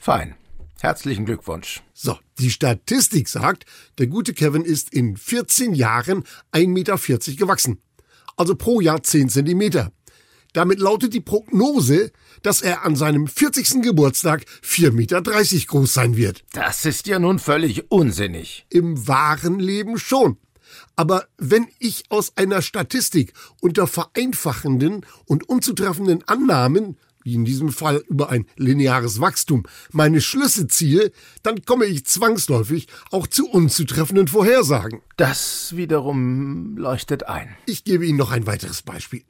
[0.00, 0.36] Fein.
[0.80, 1.82] Herzlichen Glückwunsch.
[1.92, 3.64] So, die Statistik sagt,
[3.98, 6.96] der gute Kevin ist in 14 Jahren 1,40 Meter
[7.36, 7.80] gewachsen.
[8.36, 9.92] Also pro Jahr 10 Zentimeter.
[10.52, 13.82] Damit lautet die Prognose, dass er an seinem 40.
[13.82, 16.44] Geburtstag 4,30 Meter groß sein wird.
[16.52, 18.64] Das ist ja nun völlig unsinnig.
[18.70, 20.36] Im wahren Leben schon.
[20.96, 28.04] Aber wenn ich aus einer Statistik unter vereinfachenden und unzutreffenden Annahmen, wie in diesem Fall
[28.08, 31.10] über ein lineares Wachstum, meine Schlüsse ziehe,
[31.42, 35.00] dann komme ich zwangsläufig auch zu unzutreffenden Vorhersagen.
[35.16, 37.56] Das wiederum leuchtet ein.
[37.66, 39.24] Ich gebe Ihnen noch ein weiteres Beispiel.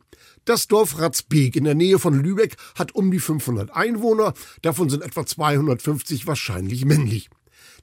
[0.44, 5.02] Das Dorf Ratzbeek in der Nähe von Lübeck hat um die 500 Einwohner, davon sind
[5.02, 7.30] etwa 250 wahrscheinlich männlich.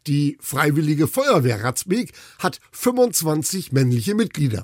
[0.08, 4.64] Die Freiwillige Feuerwehr Ratzbeek hat 25 männliche Mitglieder.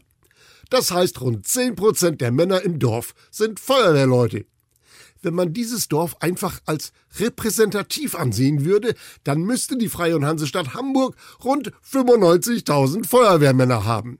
[0.70, 4.46] Das heißt, rund 10 Prozent der Männer im Dorf sind Feuerwehrleute.
[5.22, 10.74] Wenn man dieses Dorf einfach als repräsentativ ansehen würde, dann müsste die Freie und Hansestadt
[10.74, 14.20] Hamburg rund 95.000 Feuerwehrmänner haben.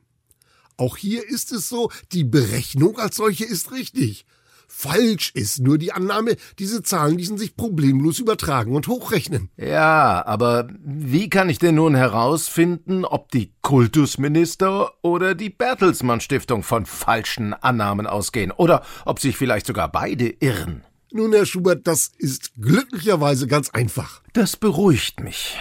[0.78, 4.26] Auch hier ist es so, die Berechnung als solche ist richtig.
[4.80, 9.50] Falsch ist nur die Annahme, diese Zahlen ließen sich problemlos übertragen und hochrechnen.
[9.58, 16.62] Ja, aber wie kann ich denn nun herausfinden, ob die Kultusminister oder die Bertelsmann Stiftung
[16.62, 20.84] von falschen Annahmen ausgehen oder ob sich vielleicht sogar beide irren?
[21.12, 24.22] Nun, Herr Schubert, das ist glücklicherweise ganz einfach.
[24.34, 25.58] Das beruhigt mich.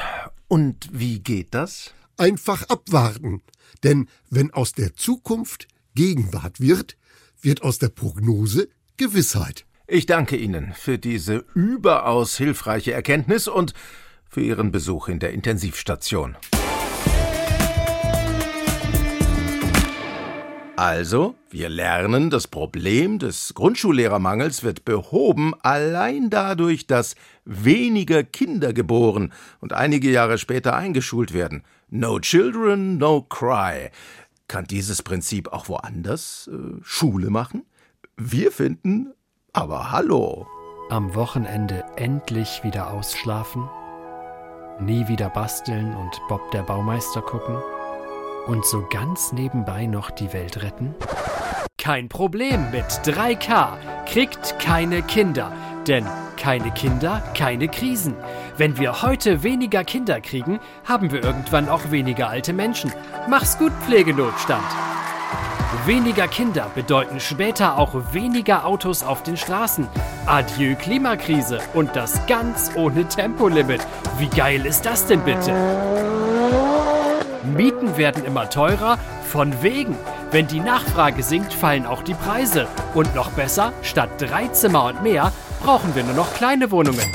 [0.46, 1.94] Und wie geht das?
[2.18, 3.40] Einfach abwarten.
[3.82, 6.98] Denn wenn aus der Zukunft Gegenwart wird,
[7.40, 9.66] wird aus der Prognose Gewissheit.
[9.86, 13.74] Ich danke Ihnen für diese überaus hilfreiche Erkenntnis und
[14.28, 16.36] für Ihren Besuch in der Intensivstation.
[20.76, 29.32] Also, wir lernen, das Problem des Grundschullehrermangels wird behoben allein dadurch, dass weniger Kinder geboren
[29.60, 31.64] und einige Jahre später eingeschult werden.
[31.88, 33.90] No children, no cry.
[34.48, 37.64] Kann dieses Prinzip auch woanders äh, Schule machen?
[38.18, 39.12] Wir finden,
[39.52, 40.46] aber hallo.
[40.88, 43.68] Am Wochenende endlich wieder ausschlafen?
[44.80, 47.58] Nie wieder basteln und Bob der Baumeister gucken?
[48.46, 50.94] Und so ganz nebenbei noch die Welt retten?
[51.76, 53.76] Kein Problem mit 3K.
[54.06, 55.52] Kriegt keine Kinder.
[55.86, 56.06] Denn
[56.38, 58.16] keine Kinder, keine Krisen.
[58.56, 62.90] Wenn wir heute weniger Kinder kriegen, haben wir irgendwann auch weniger alte Menschen.
[63.28, 64.64] Mach's gut, Pflegenotstand.
[65.84, 69.88] Weniger Kinder bedeuten später auch weniger Autos auf den Straßen.
[70.24, 73.80] Adieu Klimakrise und das ganz ohne Tempolimit.
[74.18, 75.52] Wie geil ist das denn bitte?
[77.44, 79.96] Mieten werden immer teurer, von wegen.
[80.30, 82.68] Wenn die Nachfrage sinkt, fallen auch die Preise.
[82.94, 87.12] Und noch besser, statt drei Zimmer und mehr, brauchen wir nur noch kleine Wohnungen.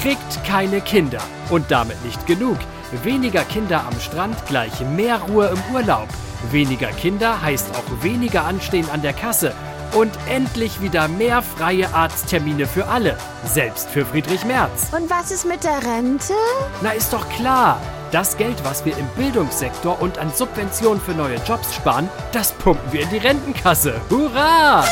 [0.00, 1.20] Kriegt keine Kinder.
[1.48, 2.58] Und damit nicht genug.
[3.04, 6.08] Weniger Kinder am Strand gleich mehr Ruhe im Urlaub.
[6.50, 9.52] Weniger Kinder heißt auch weniger Anstehen an der Kasse.
[9.92, 13.16] Und endlich wieder mehr freie Arzttermine für alle.
[13.44, 14.88] Selbst für Friedrich Merz.
[14.96, 16.34] Und was ist mit der Rente?
[16.80, 17.80] Na, ist doch klar.
[18.12, 22.92] Das Geld, was wir im Bildungssektor und an Subventionen für neue Jobs sparen, das pumpen
[22.92, 24.00] wir in die Rentenkasse.
[24.10, 24.84] Hurra!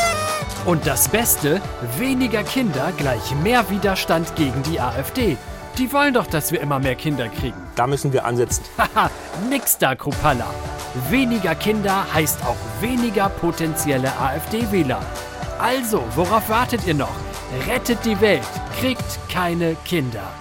[0.65, 1.61] Und das Beste,
[1.97, 5.37] weniger Kinder gleich mehr Widerstand gegen die AfD.
[5.77, 7.57] Die wollen doch, dass wir immer mehr Kinder kriegen.
[7.75, 8.63] Da müssen wir ansetzen.
[8.77, 9.09] Haha,
[9.49, 10.47] nix da, Krupalla.
[11.09, 15.01] Weniger Kinder heißt auch weniger potenzielle AfD-Wähler.
[15.57, 17.15] Also, worauf wartet ihr noch?
[17.67, 18.47] Rettet die Welt,
[18.79, 20.31] kriegt keine Kinder.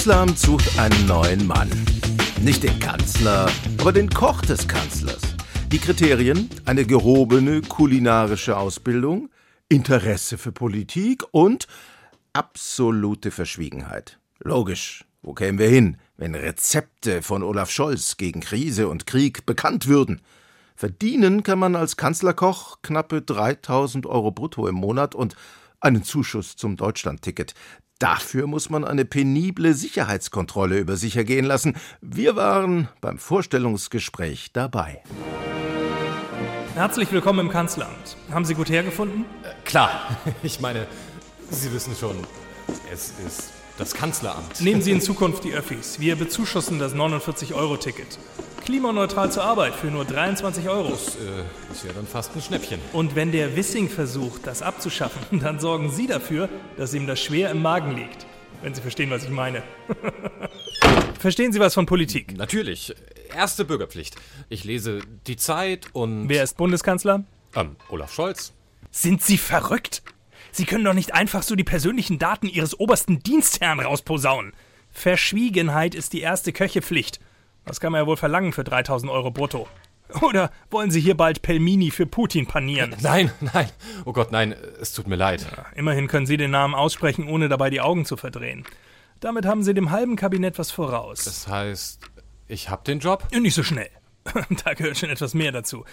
[0.00, 1.68] Bundeskanzleramt sucht einen neuen Mann.
[2.40, 5.20] Nicht den Kanzler, aber den Koch des Kanzlers.
[5.70, 9.28] Die Kriterien: eine gehobene kulinarische Ausbildung,
[9.68, 11.66] Interesse für Politik und
[12.32, 14.18] absolute Verschwiegenheit.
[14.38, 15.04] Logisch.
[15.20, 20.22] Wo kämen wir hin, wenn Rezepte von Olaf Scholz gegen Krise und Krieg bekannt würden?
[20.76, 25.36] Verdienen kann man als Kanzlerkoch knappe 3000 Euro brutto im Monat und
[25.80, 27.54] einen Zuschuss zum Deutschlandticket.
[27.98, 31.76] Dafür muss man eine penible Sicherheitskontrolle über sich ergehen lassen.
[32.00, 35.02] Wir waren beim Vorstellungsgespräch dabei.
[36.74, 38.16] Herzlich willkommen im Kanzleramt.
[38.30, 39.26] Haben Sie gut hergefunden?
[39.64, 40.86] Klar, ich meine,
[41.50, 42.16] Sie wissen schon,
[42.90, 44.60] es ist das Kanzleramt.
[44.60, 45.98] Nehmen Sie in Zukunft die Öffis.
[45.98, 48.18] Wir bezuschussen das 49-Euro-Ticket.
[48.62, 50.90] Klimaneutral zur Arbeit für nur 23 Euro.
[50.90, 52.78] Das äh, ist ja dann fast ein Schnäppchen.
[52.92, 57.50] Und wenn der Wissing versucht, das abzuschaffen, dann sorgen Sie dafür, dass ihm das schwer
[57.50, 58.26] im Magen liegt.
[58.60, 59.62] Wenn Sie verstehen, was ich meine.
[61.18, 62.36] Verstehen Sie was von Politik?
[62.36, 62.94] Natürlich.
[63.34, 64.16] Erste Bürgerpflicht.
[64.50, 66.28] Ich lese die Zeit und.
[66.28, 67.24] Wer ist Bundeskanzler?
[67.54, 68.52] Ähm, Olaf Scholz.
[68.90, 70.02] Sind Sie verrückt?
[70.52, 74.52] Sie können doch nicht einfach so die persönlichen Daten Ihres obersten Dienstherrn rausposaunen.
[74.90, 77.20] Verschwiegenheit ist die erste Köchepflicht.
[77.64, 79.68] Das kann man ja wohl verlangen für 3000 Euro brutto.
[80.22, 82.96] Oder wollen Sie hier bald Pelmini für Putin panieren?
[83.00, 83.68] Nein, nein.
[84.04, 84.54] Oh Gott, nein.
[84.80, 85.46] Es tut mir leid.
[85.56, 88.64] Ja, immerhin können Sie den Namen aussprechen, ohne dabei die Augen zu verdrehen.
[89.20, 91.24] Damit haben Sie dem halben Kabinett was voraus.
[91.24, 92.00] Das heißt,
[92.48, 93.28] ich hab den Job?
[93.32, 93.90] Nicht so schnell.
[94.64, 95.84] da gehört schon etwas mehr dazu.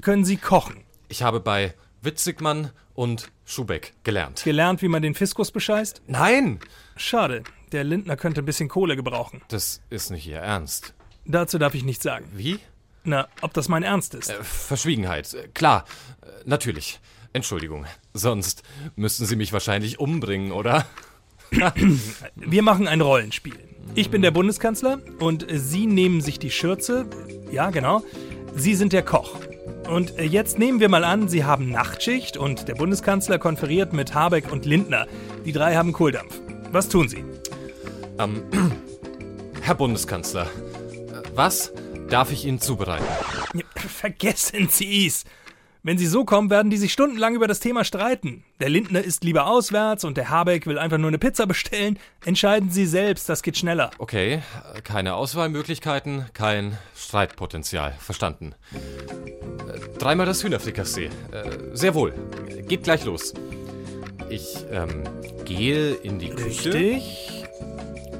[0.00, 0.82] Können Sie kochen?
[1.08, 4.42] Ich habe bei Witzigmann und Schubeck gelernt.
[4.44, 6.02] Gelernt, wie man den Fiskus bescheißt?
[6.06, 6.60] Nein!
[6.96, 7.42] Schade.
[7.72, 9.42] Der Lindner könnte ein bisschen Kohle gebrauchen.
[9.48, 10.94] Das ist nicht Ihr Ernst.
[11.24, 12.26] Dazu darf ich nichts sagen.
[12.34, 12.58] Wie?
[13.04, 14.30] Na, ob das mein Ernst ist?
[14.30, 15.32] Äh, Verschwiegenheit.
[15.34, 15.84] Äh, Klar.
[16.22, 17.00] Äh, natürlich.
[17.32, 17.86] Entschuldigung.
[18.12, 18.62] Sonst
[18.96, 20.84] müssten Sie mich wahrscheinlich umbringen, oder?
[22.34, 23.58] Wir machen ein Rollenspiel.
[23.94, 27.06] Ich bin der Bundeskanzler und Sie nehmen sich die Schürze.
[27.50, 28.02] Ja, genau.
[28.54, 29.36] Sie sind der Koch.
[29.90, 34.52] Und jetzt nehmen wir mal an, Sie haben Nachtschicht und der Bundeskanzler konferiert mit Habeck
[34.52, 35.08] und Lindner.
[35.44, 36.40] Die drei haben Kohldampf.
[36.70, 37.24] Was tun Sie?
[38.20, 38.44] Ähm,
[39.62, 41.72] Herr Bundeskanzler, äh, was
[42.08, 43.04] darf ich Ihnen zubereiten?
[43.74, 45.24] Vergessen Sie's.
[45.82, 48.44] Wenn Sie so kommen, werden die sich stundenlang über das Thema streiten.
[48.60, 51.98] Der Lindner isst lieber auswärts und der Habeck will einfach nur eine Pizza bestellen.
[52.22, 53.90] Entscheiden Sie selbst, das geht schneller.
[53.96, 54.42] Okay,
[54.84, 57.94] keine Auswahlmöglichkeiten, kein Streitpotenzial.
[57.98, 58.54] Verstanden.
[58.74, 61.06] Äh, Dreimal das Hühnerfrikassee.
[61.06, 61.10] Äh,
[61.72, 62.12] Sehr wohl.
[62.68, 63.32] Geht gleich los.
[64.28, 65.04] Ich ähm,
[65.46, 66.74] gehe in die Küche.
[66.74, 67.44] Richtig.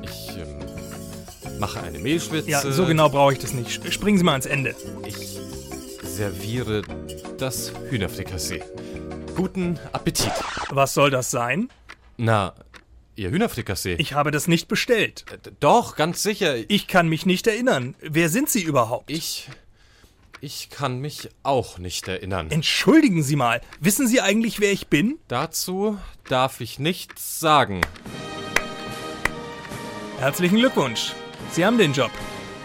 [0.03, 2.49] Ich ähm, mache eine Mehlschwitze.
[2.49, 3.93] Ja, so genau brauche ich das nicht.
[3.93, 4.75] Springen Sie mal ans Ende.
[5.07, 5.20] Ich
[6.21, 6.83] serviere
[7.39, 8.63] das Hühnerfrikassee.
[9.35, 10.31] Guten Appetit.
[10.69, 11.71] Was soll das sein?
[12.19, 12.53] Na,
[13.17, 13.95] Ihr Hühnerfrikassee.
[13.95, 15.25] Ich habe das nicht bestellt.
[15.61, 16.57] Doch, ganz sicher.
[16.69, 17.95] Ich kann mich nicht erinnern.
[18.03, 19.11] Wer sind Sie überhaupt?
[19.11, 19.49] Ich.
[20.43, 22.51] Ich kann mich auch nicht erinnern.
[22.51, 23.63] Entschuldigen Sie mal.
[23.81, 25.19] Wissen Sie eigentlich, wer ich bin?
[25.27, 25.97] Dazu
[26.29, 27.81] darf ich nichts sagen.
[30.19, 31.15] Herzlichen Glückwunsch.
[31.53, 32.11] Sie haben den Job.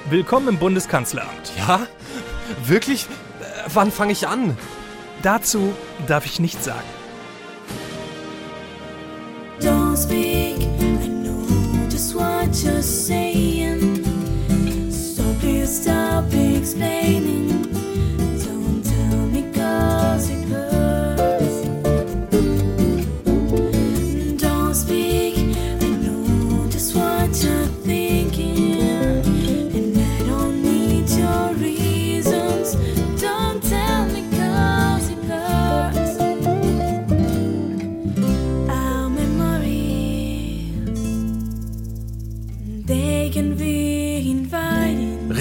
[0.09, 1.53] Willkommen im Bundeskanzleramt.
[1.57, 1.87] Ja?
[2.65, 3.07] Wirklich?
[3.73, 4.57] Wann fange ich an?
[5.21, 5.73] Dazu
[6.07, 6.87] darf ich nichts sagen.
[9.59, 11.47] Don't speak, I know
[11.89, 14.03] just what you're saying.
[14.91, 17.54] So please stop explaining.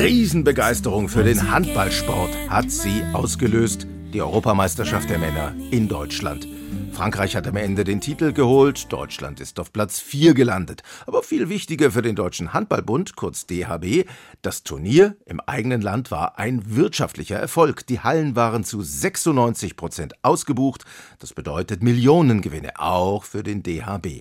[0.04, 6.46] Riesenbegeisterung für den Handballsport hat sie ausgelöst, die Europameisterschaft der Männer in Deutschland.
[6.92, 10.82] Frankreich hat am Ende den Titel geholt, Deutschland ist auf Platz 4 gelandet.
[11.06, 14.06] Aber viel wichtiger für den Deutschen Handballbund, kurz DHB,
[14.42, 17.86] das Turnier im eigenen Land war ein wirtschaftlicher Erfolg.
[17.86, 20.84] Die Hallen waren zu 96 Prozent ausgebucht.
[21.18, 24.20] Das bedeutet Millionengewinne, auch für den DHB.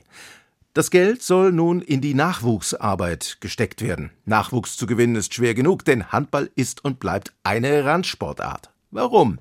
[0.76, 4.10] Das Geld soll nun in die Nachwuchsarbeit gesteckt werden.
[4.26, 8.72] Nachwuchs zu gewinnen ist schwer genug, denn Handball ist und bleibt eine Randsportart.
[8.90, 9.38] Warum?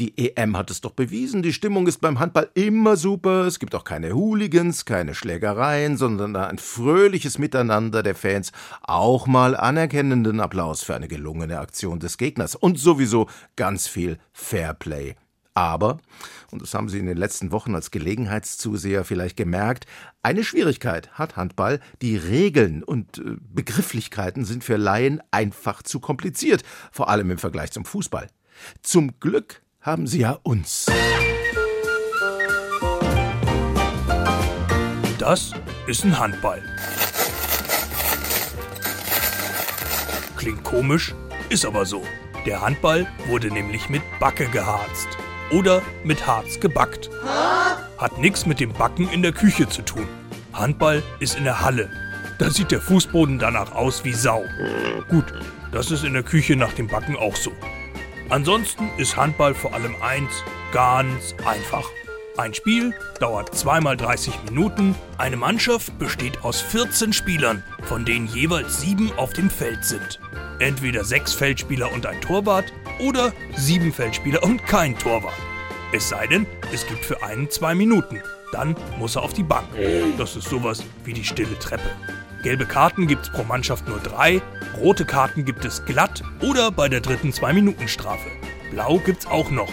[0.00, 3.74] Die EM hat es doch bewiesen, die Stimmung ist beim Handball immer super, es gibt
[3.74, 8.50] auch keine Hooligans, keine Schlägereien, sondern ein fröhliches Miteinander der Fans,
[8.80, 15.14] auch mal anerkennenden Applaus für eine gelungene Aktion des Gegners und sowieso ganz viel Fairplay.
[15.54, 15.98] Aber,
[16.50, 19.86] und das haben Sie in den letzten Wochen als Gelegenheitszuseher vielleicht gemerkt,
[20.20, 21.80] eine Schwierigkeit hat Handball.
[22.02, 27.70] Die Regeln und äh, Begrifflichkeiten sind für Laien einfach zu kompliziert, vor allem im Vergleich
[27.70, 28.26] zum Fußball.
[28.82, 30.86] Zum Glück haben Sie ja uns.
[35.18, 35.52] Das
[35.86, 36.62] ist ein Handball.
[40.36, 41.14] Klingt komisch,
[41.48, 42.02] ist aber so.
[42.44, 45.08] Der Handball wurde nämlich mit Backe geharzt.
[45.54, 47.10] Oder mit Harz gebackt.
[47.98, 50.08] Hat nichts mit dem Backen in der Küche zu tun.
[50.52, 51.88] Handball ist in der Halle.
[52.40, 54.44] Da sieht der Fußboden danach aus wie Sau.
[55.08, 55.32] Gut,
[55.70, 57.52] das ist in der Küche nach dem Backen auch so.
[58.30, 60.32] Ansonsten ist Handball vor allem eins
[60.72, 61.84] ganz einfach.
[62.36, 64.96] Ein Spiel dauert zweimal 30 Minuten.
[65.18, 70.18] Eine Mannschaft besteht aus 14 Spielern, von denen jeweils sieben auf dem Feld sind.
[70.58, 75.38] Entweder sechs Feldspieler und ein Torwart oder sieben Feldspieler und kein Torwart.
[75.92, 78.20] Es sei denn, es gibt für einen zwei Minuten.
[78.50, 79.68] Dann muss er auf die Bank.
[80.18, 81.88] Das ist sowas wie die stille Treppe.
[82.42, 84.42] Gelbe Karten gibt's pro Mannschaft nur drei,
[84.76, 88.28] rote Karten gibt es glatt oder bei der dritten Zwei-Minuten-Strafe.
[88.72, 89.70] Blau gibt's auch noch.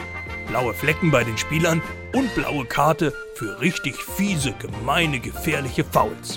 [0.52, 1.82] Blaue Flecken bei den Spielern
[2.14, 6.36] und blaue Karte für richtig fiese, gemeine, gefährliche Fouls.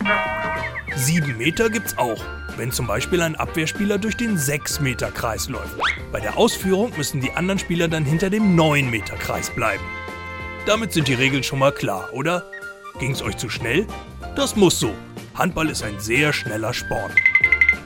[0.95, 2.23] Sieben Meter gibt's auch,
[2.57, 5.77] wenn zum Beispiel ein Abwehrspieler durch den 6-Meter-Kreis läuft.
[6.13, 9.83] Bei der Ausführung müssen die anderen Spieler dann hinter dem 9-Meter-Kreis bleiben.
[10.65, 12.45] Damit sind die Regeln schon mal klar, oder?
[13.01, 13.85] Ging's euch zu schnell?
[14.37, 14.95] Das muss so.
[15.35, 17.11] Handball ist ein sehr schneller Sport.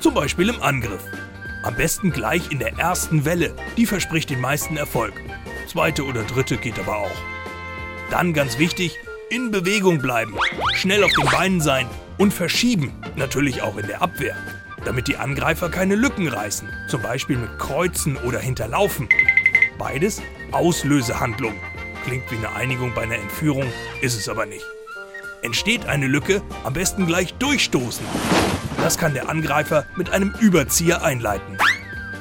[0.00, 1.02] Zum Beispiel im Angriff.
[1.62, 5.14] Am besten gleich in der ersten Welle, die verspricht den meisten Erfolg.
[5.68, 7.16] Zweite oder dritte geht aber auch.
[8.10, 8.98] Dann ganz wichtig,
[9.30, 10.34] in Bewegung bleiben,
[10.74, 14.34] schnell auf den Beinen sein und verschieben, natürlich auch in der Abwehr,
[14.86, 19.10] damit die Angreifer keine Lücken reißen, zum Beispiel mit Kreuzen oder Hinterlaufen.
[19.76, 21.54] Beides Auslösehandlung.
[22.04, 24.64] Klingt wie eine Einigung bei einer Entführung, ist es aber nicht.
[25.42, 28.04] Entsteht eine Lücke, am besten gleich durchstoßen.
[28.78, 31.58] Das kann der Angreifer mit einem Überzieher einleiten.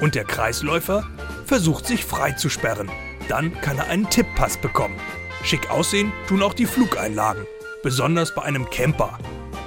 [0.02, 1.08] Und der Kreisläufer
[1.46, 2.92] versucht sich frei zu sperren.
[3.30, 4.96] Dann kann er einen Tipppass bekommen.
[5.44, 7.46] Schick aussehen tun auch die Flugeinlagen,
[7.84, 9.18] besonders bei einem Camper.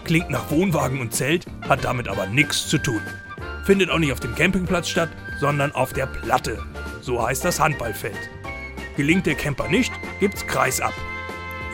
[0.04, 3.00] Klingt nach Wohnwagen und Zelt, hat damit aber nichts zu tun.
[3.64, 6.58] Findet auch nicht auf dem Campingplatz statt, sondern auf der Platte.
[7.00, 8.18] So heißt das Handballfeld.
[8.96, 10.94] Gelingt der Camper nicht, gibt's Kreis ab.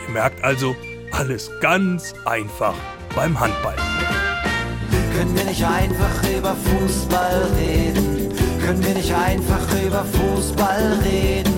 [0.05, 0.75] Ihr merkt also,
[1.11, 2.75] alles ganz einfach
[3.15, 3.75] beim Handball.
[5.15, 8.31] Können wir nicht einfach über Fußball reden?
[8.63, 11.56] Können wir nicht einfach über Fußball reden?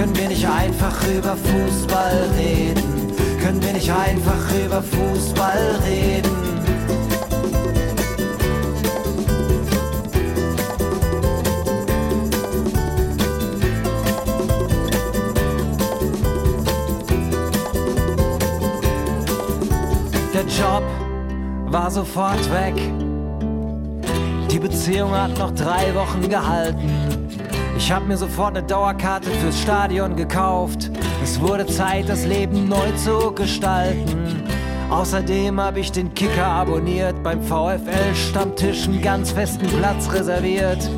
[0.00, 3.12] Können wir nicht einfach über Fußball reden?
[3.38, 6.30] Können wir nicht einfach über Fußball reden?
[20.32, 20.82] Der Job
[21.70, 22.74] war sofort weg.
[24.50, 27.19] Die Beziehung hat noch drei Wochen gehalten.
[27.80, 30.90] Ich hab mir sofort eine Dauerkarte fürs Stadion gekauft.
[31.24, 34.44] Es wurde Zeit, das Leben neu zu gestalten.
[34.90, 40.90] Außerdem habe ich den Kicker abonniert, beim VfL-Stammtisch einen ganz festen Platz reserviert.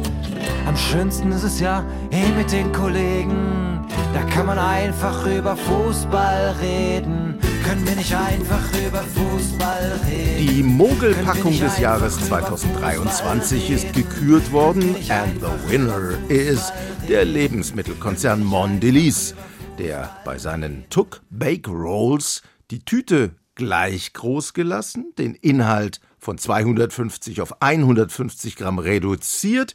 [0.67, 3.87] Am schönsten ist es ja eh mit den Kollegen.
[4.13, 7.39] Da kann man einfach über Fußball reden.
[7.65, 10.47] Können wir nicht einfach über Fußball reden?
[10.49, 16.73] Die Mogelpackung des Jahres 2023 ist gekürt worden and the winner is
[17.09, 19.35] der Lebensmittelkonzern Mondelez,
[19.79, 27.41] der bei seinen Tuck Bake Rolls die Tüte gleich groß gelassen, den Inhalt von 250
[27.41, 29.75] auf 150 Gramm reduziert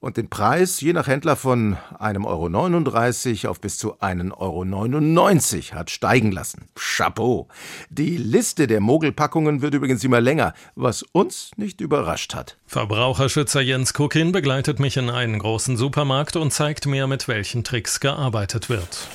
[0.00, 5.90] und den Preis je nach Händler von 1,39 Euro auf bis zu 1,99 Euro hat
[5.90, 6.68] steigen lassen.
[6.74, 7.48] Chapeau!
[7.90, 12.56] Die Liste der Mogelpackungen wird übrigens immer länger, was uns nicht überrascht hat.
[12.66, 18.00] Verbraucherschützer Jens Kukin begleitet mich in einen großen Supermarkt und zeigt mir, mit welchen Tricks
[18.00, 19.08] gearbeitet wird.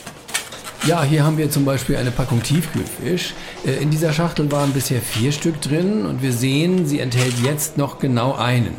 [0.86, 3.34] Ja, hier haben wir zum Beispiel eine Packung Tiefkühlfisch.
[3.66, 7.78] Äh, In dieser Schachtel waren bisher vier Stück drin und wir sehen, sie enthält jetzt
[7.78, 8.76] noch genau einen.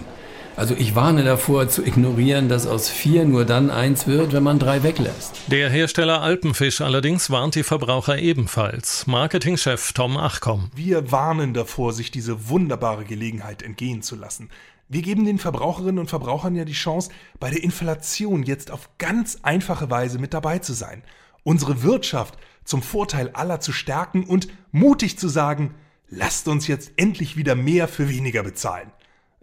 [0.57, 4.61] Also ich warne davor zu ignorieren, dass aus vier nur dann eins wird, wenn man
[4.61, 5.41] drei weglässt.
[5.49, 9.09] Der Hersteller Alpenfisch allerdings warnt die Verbraucher ebenfalls.
[9.09, 10.71] Marketingchef Tom Achkom.
[10.77, 14.49] Wir warnen davor, sich diese wunderbare Gelegenheit entgehen zu lassen.
[14.89, 19.39] Wir geben den Verbraucherinnen und Verbrauchern ja die Chance, bei der Inflation jetzt auf ganz
[19.43, 21.03] einfache Weise mit dabei zu sein.
[21.43, 25.75] Unsere Wirtschaft zum Vorteil aller zu stärken und mutig zu sagen,
[26.09, 28.93] lasst uns jetzt endlich wieder mehr für weniger bezahlen.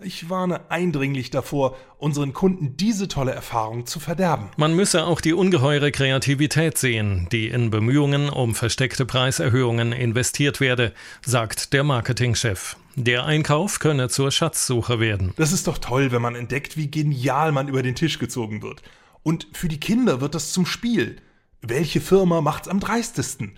[0.03, 4.49] Ich warne eindringlich davor, unseren Kunden diese tolle Erfahrung zu verderben.
[4.57, 10.93] Man müsse auch die ungeheure Kreativität sehen, die in Bemühungen um versteckte Preiserhöhungen investiert werde,
[11.23, 12.77] sagt der Marketingchef.
[12.95, 15.33] Der Einkauf könne zur Schatzsuche werden.
[15.37, 18.81] Das ist doch toll, wenn man entdeckt, wie genial man über den Tisch gezogen wird.
[19.21, 21.17] Und für die Kinder wird das zum Spiel.
[21.61, 23.53] Welche Firma macht's am dreistesten?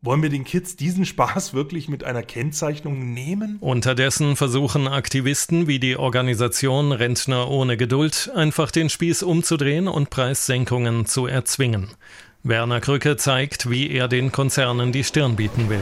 [0.00, 3.56] Wollen wir den Kids diesen Spaß wirklich mit einer Kennzeichnung nehmen?
[3.60, 11.06] Unterdessen versuchen Aktivisten wie die Organisation Rentner ohne Geduld einfach den Spieß umzudrehen und Preissenkungen
[11.06, 11.88] zu erzwingen.
[12.44, 15.80] Werner Krücke zeigt, wie er den Konzernen die Stirn bieten will.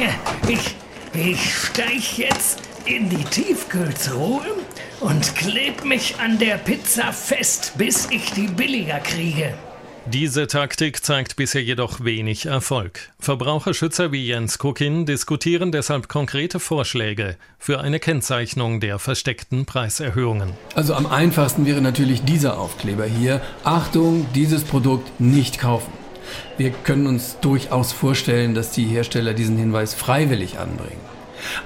[0.00, 0.08] Ja,
[0.48, 0.74] ich,
[1.12, 4.46] ich steig jetzt in die Tiefkühltruhe
[5.00, 9.52] und kleb mich an der Pizza fest, bis ich die billiger kriege.
[10.12, 13.10] Diese Taktik zeigt bisher jedoch wenig Erfolg.
[13.20, 20.54] Verbraucherschützer wie Jens Kukin diskutieren deshalb konkrete Vorschläge für eine Kennzeichnung der versteckten Preiserhöhungen.
[20.74, 23.42] Also am einfachsten wäre natürlich dieser Aufkleber hier.
[23.64, 25.92] Achtung, dieses Produkt nicht kaufen.
[26.56, 31.07] Wir können uns durchaus vorstellen, dass die Hersteller diesen Hinweis freiwillig anbringen.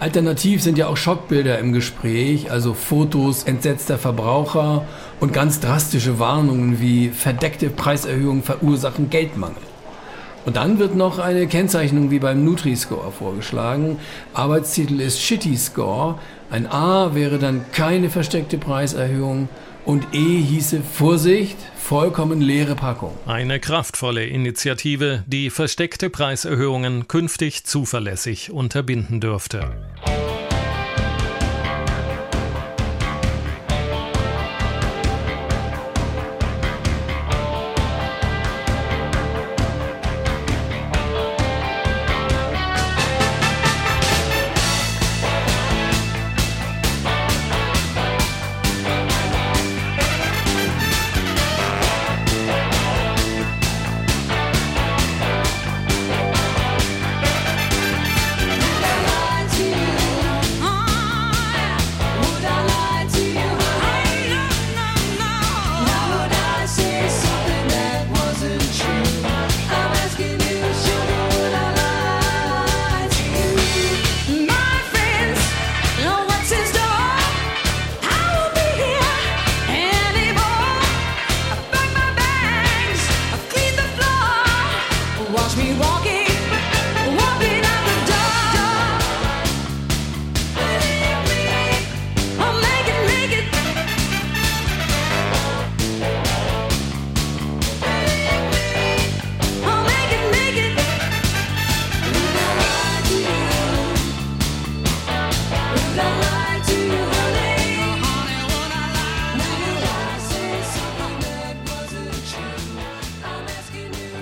[0.00, 4.84] Alternativ sind ja auch Schockbilder im Gespräch, also Fotos entsetzter Verbraucher
[5.20, 9.71] und ganz drastische Warnungen wie verdeckte Preiserhöhungen verursachen Geldmangel.
[10.44, 13.98] Und dann wird noch eine Kennzeichnung wie beim Nutri-Score vorgeschlagen.
[14.34, 16.18] Arbeitstitel ist Shitty Score.
[16.50, 19.48] Ein A wäre dann keine versteckte Preiserhöhung
[19.84, 23.12] und E hieße Vorsicht, vollkommen leere Packung.
[23.26, 29.72] Eine kraftvolle Initiative, die versteckte Preiserhöhungen künftig zuverlässig unterbinden dürfte.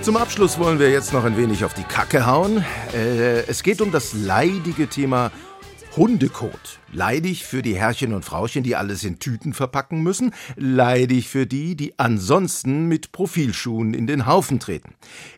[0.01, 2.65] Zum Abschluss wollen wir jetzt noch ein wenig auf die Kacke hauen.
[2.91, 5.31] Äh, es geht um das leidige Thema
[5.97, 6.79] Hundekot.
[6.93, 10.33] Leidig für die Herrchen und Frauchen, die alles in Tüten verpacken müssen.
[10.55, 14.95] Leidig für die, die ansonsten mit Profilschuhen in den Haufen treten.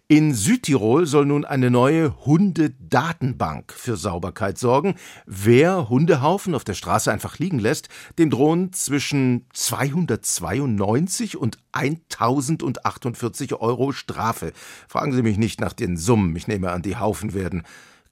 [0.07, 4.93] In Südtirol soll nun eine neue Hundedatenbank für Sauberkeit sorgen.
[5.25, 7.89] Wer Hundehaufen auf der Straße einfach liegen lässt,
[8.19, 14.53] dem drohen zwischen 292 und 1048 Euro Strafe.
[14.87, 16.35] Fragen Sie mich nicht nach den Summen.
[16.35, 17.63] Ich nehme an, die Haufen werden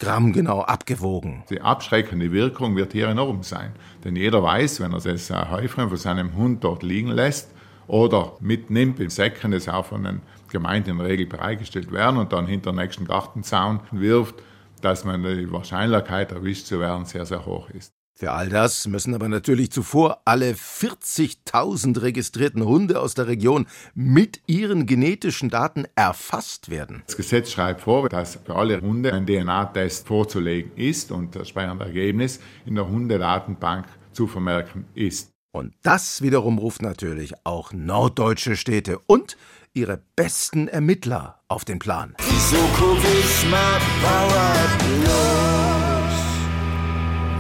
[0.02, 1.44] grammgenau abgewogen.
[1.52, 3.72] Die abschreckende Wirkung wird hier enorm sein.
[4.04, 7.54] Denn jeder weiß, wenn er das äh, Häufchen von seinem Hund dort liegen lässt
[7.88, 12.34] oder mitnimmt in Säcken, das auch von den Gemeinden in der Regel bereitgestellt werden und
[12.34, 14.36] dann hinter den nächsten Gartenzaun wirft,
[14.82, 18.01] dass man die Wahrscheinlichkeit erwischt zu werden sehr, sehr hoch ist.
[18.22, 23.66] Für all das müssen aber natürlich zuvor alle 40.000 registrierten Hunde aus der Region
[23.96, 27.02] mit ihren genetischen Daten erfasst werden.
[27.08, 31.84] Das Gesetz schreibt vor, dass für alle Hunde ein DNA-Test vorzulegen ist und das entsprechende
[31.84, 35.32] Ergebnis in der Hundedatenbank zu vermerken ist.
[35.52, 39.36] Und das wiederum ruft natürlich auch norddeutsche Städte und
[39.74, 42.14] ihre besten Ermittler auf den Plan.
[42.52, 43.80] So guck ich mal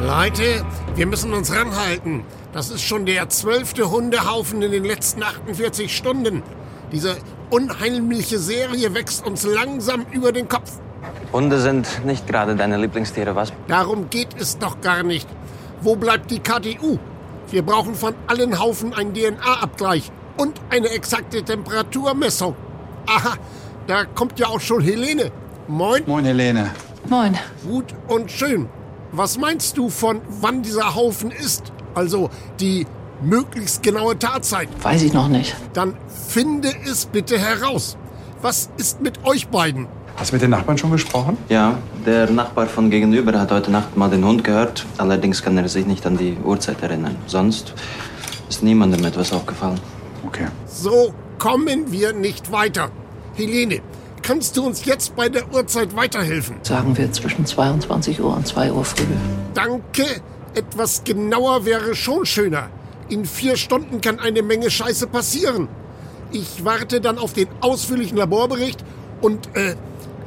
[0.01, 2.23] Leute, wir müssen uns ranhalten.
[2.53, 6.41] Das ist schon der zwölfte Hundehaufen in den letzten 48 Stunden.
[6.91, 7.17] Diese
[7.51, 10.71] unheimliche Serie wächst uns langsam über den Kopf.
[11.31, 13.53] Hunde sind nicht gerade deine Lieblingstiere, was?
[13.67, 15.29] Darum geht es doch gar nicht.
[15.81, 16.97] Wo bleibt die KTU?
[17.51, 22.55] Wir brauchen von allen Haufen einen DNA-Abgleich und eine exakte Temperaturmessung.
[23.05, 23.35] Aha,
[23.85, 25.31] da kommt ja auch schon Helene.
[25.67, 26.01] Moin.
[26.07, 26.71] Moin, Helene.
[27.07, 27.37] Moin.
[27.67, 28.67] Gut und schön.
[29.11, 31.71] Was meinst du von wann dieser Haufen ist?
[31.93, 32.85] Also die
[33.21, 34.69] möglichst genaue Tatzeit.
[34.81, 35.55] Weiß ich noch nicht.
[35.73, 35.95] Dann
[36.27, 37.97] finde es bitte heraus.
[38.41, 39.87] Was ist mit euch beiden?
[40.15, 41.37] Hast du mit den Nachbarn schon gesprochen?
[41.49, 44.85] Ja, der Nachbar von gegenüber hat heute Nacht mal den Hund gehört.
[44.97, 47.15] Allerdings kann er sich nicht an die Uhrzeit erinnern.
[47.27, 47.73] Sonst
[48.49, 49.79] ist niemandem etwas aufgefallen.
[50.25, 50.47] Okay.
[50.67, 52.89] So kommen wir nicht weiter.
[53.35, 53.81] Helene,
[54.21, 56.57] kannst du uns jetzt bei der Uhrzeit weiterhelfen?
[56.63, 59.03] Sagen wir zwischen 22 Uhr und 2 Uhr früh.
[59.53, 60.05] Danke.
[60.53, 62.69] Etwas genauer wäre schon schöner.
[63.07, 65.69] In vier Stunden kann eine Menge Scheiße passieren.
[66.31, 68.83] Ich warte dann auf den ausführlichen Laborbericht
[69.21, 69.75] und, äh,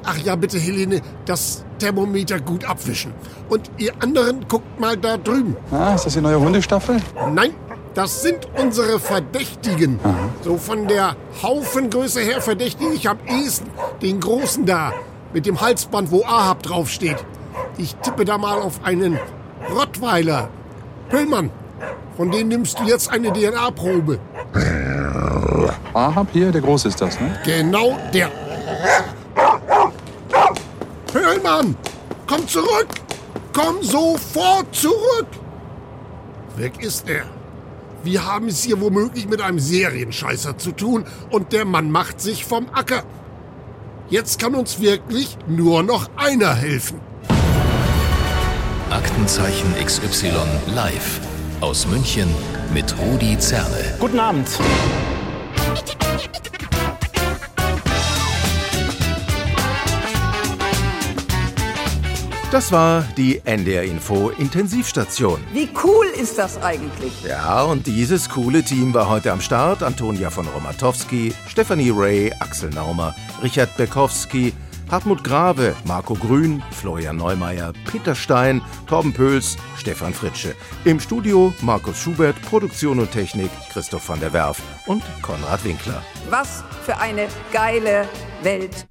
[0.03, 3.13] ach ja, bitte, Helene, das Thermometer gut abwischen.
[3.49, 5.57] Und ihr anderen guckt mal da drüben.
[5.71, 7.01] Ah, ist das die neue Hundestaffel?
[7.33, 7.51] Nein,
[7.95, 10.01] das sind unsere Verdächtigen.
[10.43, 13.71] So von der Haufengröße her verdächtige ich am ehesten
[14.03, 14.93] den Großen da.
[15.33, 17.25] Mit dem Halsband, wo Ahab draufsteht.
[17.77, 19.19] Ich tippe da mal auf einen
[19.75, 20.49] Rottweiler.
[21.09, 21.51] Pöllmann,
[22.17, 24.19] von dem nimmst du jetzt eine DNA-Probe.
[25.93, 27.39] Ahab hier, der Große ist das, ne?
[27.45, 28.31] Genau der.
[31.13, 31.77] Pöllmann,
[32.27, 32.89] komm zurück!
[33.53, 35.29] Komm sofort zurück!
[36.57, 37.25] Weg ist er.
[38.05, 42.45] Wir haben es hier womöglich mit einem Serienscheißer zu tun und der Mann macht sich
[42.45, 43.03] vom Acker.
[44.11, 47.01] Jetzt kann uns wirklich nur noch einer helfen.
[48.91, 50.33] Aktenzeichen XY
[50.75, 51.21] live
[51.63, 52.29] aus München
[52.75, 53.97] mit Rudi Zerne.
[53.99, 54.49] Guten Abend.
[62.55, 65.41] Das war die NDR Info Intensivstation.
[65.53, 67.25] Wie cool ist das eigentlich?
[67.25, 69.83] Ja, und dieses coole Team war heute am Start.
[69.83, 74.53] Antonia von Romatowski, Stephanie Ray, Axel Naumer, Richard Bekowski,
[74.89, 80.55] Hartmut Grave, Marco Grün, Florian Neumeier, Peter Stein, Torben Pöls, Stefan Fritsche.
[80.85, 86.05] Im Studio Markus Schubert, Produktion und Technik Christoph van der Werf und Konrad Winkler.
[86.31, 88.09] Was für eine geile
[88.45, 88.87] Welt.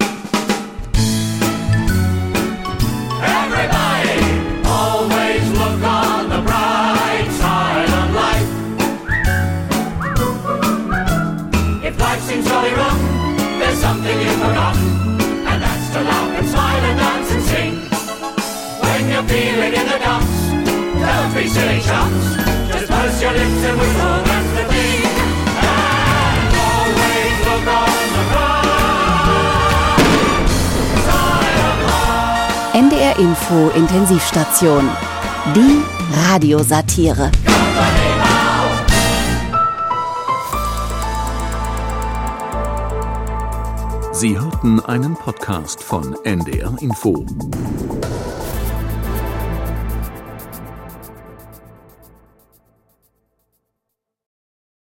[21.44, 22.26] Be silly chumps.
[22.72, 25.04] Just purse your lips and whistle, that's the thing.
[25.70, 28.72] And always look on the life.
[32.84, 34.84] NDR Info Intensivstation.
[35.54, 35.82] Die
[36.26, 37.32] Radiosatire.
[44.14, 47.26] Sie hörten einen Podcast von NDR Info.